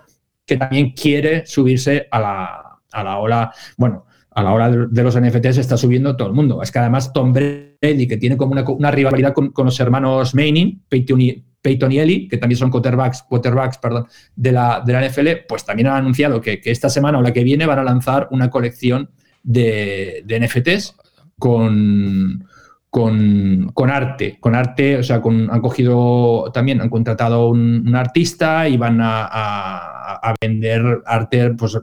que 0.47 0.57
también 0.57 0.93
quiere 0.93 1.45
subirse 1.47 2.07
a 2.09 2.21
la, 2.21 2.79
a 2.93 3.03
la 3.03 3.19
ola, 3.19 3.53
bueno, 3.77 4.07
a 4.31 4.43
la 4.45 4.53
hora 4.53 4.71
de, 4.71 5.03
los 5.03 5.21
NFTs 5.21 5.59
está 5.59 5.77
subiendo 5.77 6.15
todo 6.15 6.29
el 6.29 6.35
mundo. 6.35 6.63
Es 6.63 6.71
que 6.71 6.79
además 6.79 7.13
Tom 7.13 7.33
Brady, 7.33 8.07
que 8.07 8.17
tiene 8.17 8.37
como 8.37 8.53
una, 8.53 8.91
rivalidad 8.93 9.33
con, 9.33 9.51
con 9.51 9.67
los 9.67 9.81
hermanos 9.81 10.37
Manning, 10.37 10.85
Peyton 10.89 11.21
y, 11.21 11.45
Peyton 11.65 11.91
y 11.93 11.99
Eli, 11.99 12.29
que 12.29 12.37
también 12.37 12.59
son 12.59 12.71
quarterbacks, 12.71 13.23
quarterbacks 13.23 13.79
perdón, 13.79 14.07
de, 14.37 14.53
la, 14.53 14.83
de 14.85 14.93
la 14.93 15.09
NFL, 15.09 15.29
pues 15.49 15.65
también 15.65 15.89
han 15.89 15.97
anunciado 15.97 16.43
que, 16.43 16.61
que 16.61 16.71
esta 16.71 16.91
semana 16.91 17.19
o 17.19 17.23
la 17.23 17.33
que 17.33 17.43
viene 17.43 17.65
van 17.65 17.79
a 17.79 17.85
lanzar 17.85 18.29
una 18.31 18.51
colección 18.51 19.09
de, 19.43 20.23
de 20.27 20.41
NFTs 20.41 20.95
con, 21.39 22.45
con, 22.91 23.71
con 23.75 23.91
arte, 23.91 24.37
con 24.41 24.55
arte, 24.55 24.99
o 24.99 25.03
sea, 25.03 25.21
con, 25.21 25.51
han 25.51 25.61
cogido 25.61 26.51
también, 26.53 26.81
han 26.81 26.91
contratado 26.91 27.49
un, 27.49 27.85
un 27.89 27.97
artista 27.97 28.69
y 28.69 28.77
van 28.77 29.01
a, 29.01 29.25
a- 29.25 30.31
a 30.31 30.35
vender 30.41 31.01
arte 31.07 31.51
pues, 31.55 31.79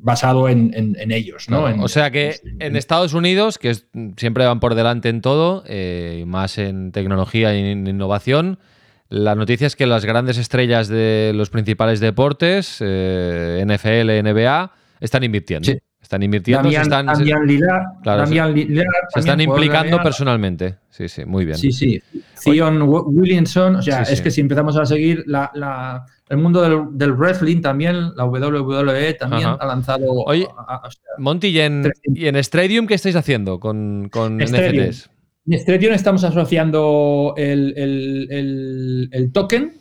basado 0.00 0.48
en, 0.48 0.72
en- 0.74 0.96
en 0.98 1.10
ellos, 1.12 1.48
¿no? 1.50 1.68
En- 1.68 1.80
o 1.80 1.88
sea 1.88 2.10
que 2.10 2.36
en 2.60 2.76
Estados 2.76 3.14
Unidos, 3.14 3.58
que 3.58 3.70
es- 3.70 3.86
siempre 4.16 4.46
van 4.46 4.60
por 4.60 4.74
delante 4.74 5.08
en 5.08 5.20
todo, 5.20 5.64
eh, 5.66 6.24
más 6.26 6.56
en 6.58 6.92
tecnología 6.92 7.54
y 7.54 7.70
en 7.72 7.86
innovación, 7.86 8.58
la 9.10 9.34
noticia 9.34 9.66
es 9.66 9.76
que 9.76 9.86
las 9.86 10.04
grandes 10.04 10.38
estrellas 10.38 10.88
de 10.88 11.32
los 11.34 11.50
principales 11.50 12.00
deportes, 12.00 12.78
eh, 12.80 13.64
NFL, 13.66 14.22
NBA, 14.22 14.72
están 15.00 15.24
invirtiendo. 15.24 15.66
Sí. 15.70 15.78
Están 16.00 16.22
invirtiendo, 16.22 16.70
se 16.70 16.76
están, 16.76 17.06
se- 17.06 17.12
Damian 17.24 17.46
Lillard, 17.46 17.82
Claro, 18.02 18.20
se- 18.26 18.34
Damian 18.34 18.54
Lillard 18.54 18.86
se 19.12 19.20
están 19.20 19.40
implicando 19.40 20.00
personalmente. 20.02 20.76
Sí, 20.90 21.08
sí, 21.08 21.24
muy 21.26 21.44
bien. 21.44 21.58
Sí, 21.58 21.70
sí. 21.72 22.00
Wi- 22.46 23.02
Williamson, 23.06 23.76
o 23.76 23.82
sea, 23.82 24.04
Sí, 24.04 24.12
es 24.12 24.18
sí. 24.18 24.24
que 24.24 24.30
si 24.30 24.40
empezamos 24.40 24.76
a 24.78 24.86
seguir 24.86 25.24
la- 25.26 25.50
la- 25.54 26.06
el 26.30 26.38
mundo 26.38 26.62
del, 26.62 26.96
del 26.96 27.12
wrestling 27.12 27.60
también, 27.60 28.14
la 28.16 28.24
WWE 28.24 29.14
también 29.14 29.48
Ajá. 29.48 29.58
ha 29.60 29.66
lanzado. 29.66 30.04
Oye, 30.26 30.46
a- 30.56 30.74
a- 30.76 30.86
o 30.86 30.90
sea, 30.90 31.00
Monty, 31.18 31.48
¿y 31.48 31.60
en, 31.60 31.90
y 32.04 32.26
en 32.26 32.36
Stadium 32.36 32.86
qué 32.86 32.94
estáis 32.94 33.16
haciendo 33.16 33.58
con, 33.60 34.08
con. 34.10 34.38
NFTs? 34.40 35.10
En 35.50 35.58
Stredion 35.58 35.94
estamos 35.94 36.24
asociando 36.24 37.32
el, 37.38 39.30
token 39.32 39.72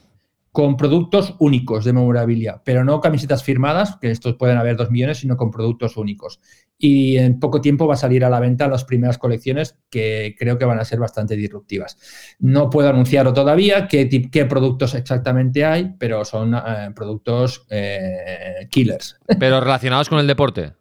con 0.49 0.77
productos 0.77 1.35
únicos 1.39 1.83
de 1.83 1.91
memorabilia, 1.91 2.61
pero 2.63 2.85
no 2.85 3.01
camisetas 3.01 3.43
firmadas, 3.43 3.97
que 3.99 4.09
estos 4.09 4.35
pueden 4.35 4.57
haber 4.57 4.77
dos 4.77 4.89
millones, 4.91 5.17
sino 5.17 5.35
con 5.35 5.51
productos 5.51 5.97
únicos. 5.97 6.39
Y 6.77 7.17
en 7.17 7.37
poco 7.37 7.59
tiempo 7.59 7.85
va 7.85 7.95
a 7.95 7.97
salir 7.97 8.23
a 8.23 8.29
la 8.29 8.39
venta 8.39 8.69
las 8.69 8.85
primeras 8.85 9.17
colecciones 9.17 9.77
que 9.89 10.35
creo 10.39 10.57
que 10.57 10.63
van 10.63 10.79
a 10.79 10.85
ser 10.85 10.99
bastante 10.99 11.35
disruptivas. 11.35 11.97
No 12.39 12.69
puedo 12.69 12.87
anunciarlo 12.87 13.33
todavía 13.33 13.89
qué, 13.89 14.07
qué 14.31 14.45
productos 14.45 14.95
exactamente 14.95 15.65
hay, 15.65 15.95
pero 15.99 16.23
son 16.23 16.55
eh, 16.55 16.91
productos 16.95 17.67
eh, 17.69 18.67
killers. 18.71 19.17
Pero 19.37 19.59
relacionados 19.59 20.07
con 20.07 20.19
el 20.19 20.27
deporte. 20.27 20.71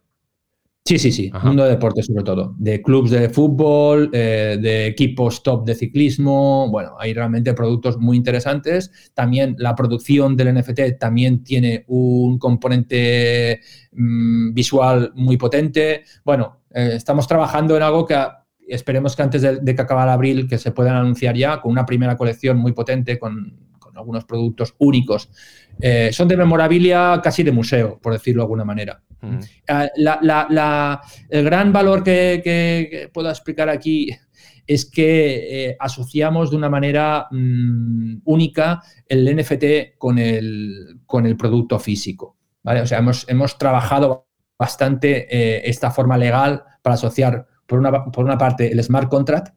Sí, 0.87 0.97
sí, 0.97 1.11
sí. 1.11 1.29
Ajá. 1.33 1.45
Mundo 1.45 1.65
de 1.65 1.71
deporte 1.71 2.01
sobre 2.01 2.23
todo. 2.23 2.55
De 2.57 2.81
clubes 2.81 3.11
de 3.11 3.29
fútbol, 3.29 4.09
eh, 4.13 4.57
de 4.61 4.87
equipos 4.87 5.43
top 5.43 5.65
de 5.65 5.75
ciclismo. 5.75 6.69
Bueno, 6.71 6.95
hay 6.97 7.13
realmente 7.13 7.53
productos 7.53 7.97
muy 7.97 8.15
interesantes. 8.15 9.11
También 9.13 9.57
la 9.59 9.75
producción 9.75 10.37
del 10.37 10.55
NFT 10.55 10.97
también 10.97 11.43
tiene 11.43 11.83
un 11.87 12.39
componente 12.39 13.59
mm, 13.91 14.53
visual 14.53 15.11
muy 15.13 15.35
potente. 15.35 16.05
Bueno, 16.23 16.61
eh, 16.73 16.91
estamos 16.93 17.27
trabajando 17.27 17.75
en 17.75 17.83
algo 17.83 18.05
que 18.05 18.15
esperemos 18.69 19.13
que 19.13 19.23
antes 19.23 19.41
de, 19.41 19.57
de 19.57 19.75
que 19.75 19.81
acabe 19.81 20.09
abril 20.09 20.47
que 20.47 20.57
se 20.57 20.71
puedan 20.71 20.95
anunciar 20.95 21.35
ya 21.35 21.59
con 21.59 21.73
una 21.73 21.85
primera 21.85 22.15
colección 22.15 22.57
muy 22.59 22.71
potente 22.71 23.19
con 23.19 23.76
algunos 23.97 24.25
productos 24.25 24.73
únicos. 24.77 25.29
Eh, 25.79 26.09
son 26.11 26.27
de 26.27 26.37
memorabilia 26.37 27.19
casi 27.23 27.43
de 27.43 27.51
museo, 27.51 27.99
por 28.01 28.13
decirlo 28.13 28.41
de 28.41 28.45
alguna 28.45 28.65
manera. 28.65 29.01
Ujú. 29.21 29.39
Ah, 29.67 29.87
la- 29.97 30.19
la- 30.21 30.47
la- 30.49 31.01
el 31.29 31.43
gran 31.43 31.73
valor 31.73 32.03
que, 32.03 32.41
que- 32.43 32.87
que 32.91 33.09
puedo 33.09 33.29
explicar 33.29 33.69
aquí 33.69 34.09
es 34.65 34.85
que 34.89 35.69
eh, 35.69 35.77
asociamos 35.79 36.51
de 36.51 36.57
una 36.57 36.69
manera 36.69 37.27
mm, 37.31 38.17
única 38.25 38.81
el 39.07 39.25
NFT 39.35 39.97
con 39.97 40.19
el, 40.19 40.99
con 41.05 41.25
el 41.25 41.37
producto 41.37 41.79
físico. 41.79 42.35
¿vale? 42.63 42.81
O 42.81 42.85
sea, 42.85 42.99
hemos, 42.99 43.25
hemos 43.29 43.57
trabajado 43.57 44.27
bastante 44.59 45.27
eh, 45.29 45.61
esta 45.69 45.89
forma 45.91 46.17
legal 46.17 46.63
para 46.81 46.95
asociar, 46.95 47.47
por 47.65 47.79
una, 47.79 48.05
por 48.05 48.25
una 48.25 48.37
parte, 48.37 48.71
el 48.71 48.83
smart 48.83 49.07
contract, 49.09 49.53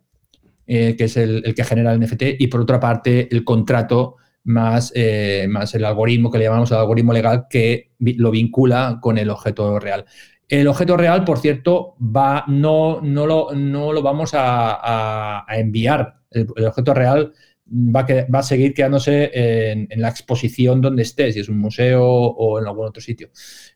eh, 0.67 0.95
que 0.97 1.05
es 1.05 1.17
el, 1.17 1.43
el 1.45 1.55
que 1.55 1.65
genera 1.65 1.93
el 1.93 1.99
NFT, 2.01 2.23
y 2.39 2.47
por 2.47 2.61
otra 2.61 2.79
parte, 2.79 3.29
el 3.35 3.43
contrato 3.45 4.17
más, 4.45 4.93
eh, 4.95 5.47
más 5.49 5.75
el 5.75 5.85
algoritmo 5.85 6.31
que 6.31 6.39
le 6.39 6.45
llamamos 6.45 6.71
el 6.71 6.79
algoritmo 6.79 7.13
legal 7.13 7.47
que 7.51 7.93
lo 7.99 8.31
vincula 8.31 8.99
con 9.01 9.19
el 9.19 9.31
objeto 9.31 9.79
real. 9.79 10.05
El 10.49 10.67
objeto 10.67 10.97
real, 10.97 11.25
por 11.25 11.39
cierto, 11.39 11.95
va, 12.01 12.45
no, 12.49 13.01
no, 13.03 13.27
lo, 13.27 13.53
no 13.55 13.93
lo 13.93 14.03
vamos 14.03 14.35
a, 14.35 15.45
a- 15.47 15.57
enviar. 15.59 16.17
El, 16.31 16.49
objeto 16.67 16.93
real 16.93 17.33
va 17.73 18.05
que- 18.05 18.25
va 18.25 18.41
a 18.41 18.43
seguir 18.43 18.75
quedándose 18.75 19.31
en, 19.33 19.89
la 20.01 20.09
exposición 20.09 20.81
donde 20.81 21.03
esté, 21.03 21.31
si 21.33 21.39
es 21.41 21.49
un 21.49 21.59
museo 21.59 22.05
o 22.05 22.59
en 22.59 22.67
algún 22.67 22.87
otro 22.87 23.01
sitio. 23.01 23.31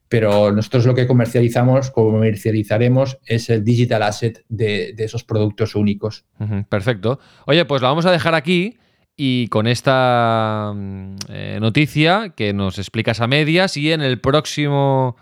Pero 0.08 0.50
nosotros 0.50 0.84
lo 0.86 0.94
que 0.94 1.06
comercializamos, 1.06 1.92
comercializaremos, 1.92 3.18
es 3.24 3.50
el 3.50 3.62
digital 3.62 4.02
asset 4.02 4.44
de, 4.48 4.94
de 4.96 5.04
esos 5.04 5.22
productos 5.22 5.76
únicos. 5.76 6.24
Perfecto. 6.68 7.20
Oye, 7.46 7.64
pues 7.66 7.82
la 7.82 7.88
vamos 7.88 8.06
a 8.06 8.10
dejar 8.12 8.34
aquí 8.34 8.78
y 9.16 9.48
con 9.48 9.66
esta 9.66 10.72
mm, 10.74 11.14
eh, 11.28 11.58
noticia 11.60 12.30
que 12.36 12.52
nos 12.52 12.78
explicas 12.78 13.20
a 13.20 13.26
medias 13.26 13.76
y 13.76 13.92
en 13.92 14.00
el 14.02 14.18
próximo 14.20 15.16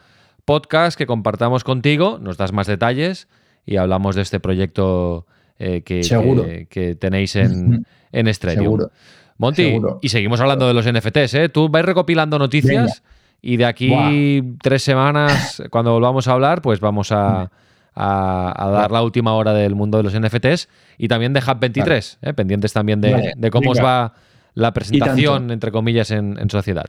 podcast 0.45 0.97
que 0.99 1.07
compartamos 1.07 1.63
contigo 1.65 2.19
nos 2.21 2.37
das 2.37 2.53
más 2.53 2.67
detalles 2.67 3.29
y 3.67 3.77
hablamos 3.77 4.17
de 4.17 4.23
este 4.23 4.41
proyecto 4.41 5.27
eh, 5.59 5.83
que, 5.83 6.03
Seguro. 6.03 6.45
que- 6.45 6.67
que 6.67 6.95
tenéis 6.95 7.37
en, 7.37 7.87
en. 8.13 8.35
Seguro. 8.35 8.91
Monty, 9.39 9.65
Seguro. 9.65 9.99
y 10.03 10.09
seguimos 10.09 10.41
hablando 10.41 10.67
de 10.67 10.75
los 10.75 10.87
NFTs, 10.91 11.35
¿eh? 11.35 11.49
Tú 11.49 11.69
vais 11.69 11.85
recopilando 11.85 12.39
noticias 12.39 13.03
y 13.41 13.57
de 13.57 13.65
aquí 13.65 14.43
tres 14.63 14.83
semanas, 14.83 15.63
cuando 15.71 15.93
volvamos 15.93 16.29
a 16.29 16.33
hablar, 16.33 16.63
pues 16.63 16.81
vamos 16.81 17.11
a, 17.13 17.51
a- 17.95 18.53
a 18.57 18.71
dar 18.71 18.91
la 18.91 19.03
última 19.03 19.35
hora 19.35 19.53
del 19.53 19.75
mundo 19.75 19.99
de 19.99 20.05
los 20.05 20.15
NFTs 20.15 20.69
y 20.99 21.09
también 21.09 21.33
de 21.33 21.41
Hub 21.41 21.59
23, 21.61 22.19
¿eh? 22.23 22.33
pendientes 22.35 22.73
también 22.73 23.01
de, 23.01 23.13
Vale, 23.13 23.33
de 23.37 23.51
cómo 23.51 23.71
os 23.73 23.79
va 23.83 24.15
la 24.55 24.73
presentación, 24.73 25.51
entre 25.51 25.71
comillas, 25.73 26.11
en, 26.11 26.39
en 26.39 26.51
sociedad. 26.51 26.87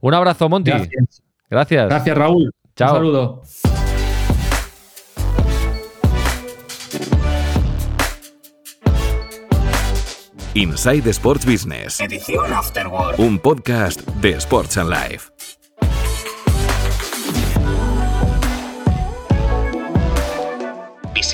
Un 0.00 0.14
abrazo, 0.14 0.48
Monty. 0.48 0.70
Gracias. 0.70 1.22
Gracias. 1.50 1.88
Gracias, 1.88 2.16
Raúl. 2.18 2.50
Chao. 2.74 2.90
Un 2.92 2.96
saludo. 2.96 3.42
Inside 10.54 11.10
Sports 11.10 11.44
Business, 11.44 12.00
Edición 12.00 12.50
Afterwork. 12.52 13.18
un 13.18 13.38
podcast 13.38 14.00
de 14.22 14.30
Sports 14.38 14.78
and 14.78 14.88
Life. 14.90 15.35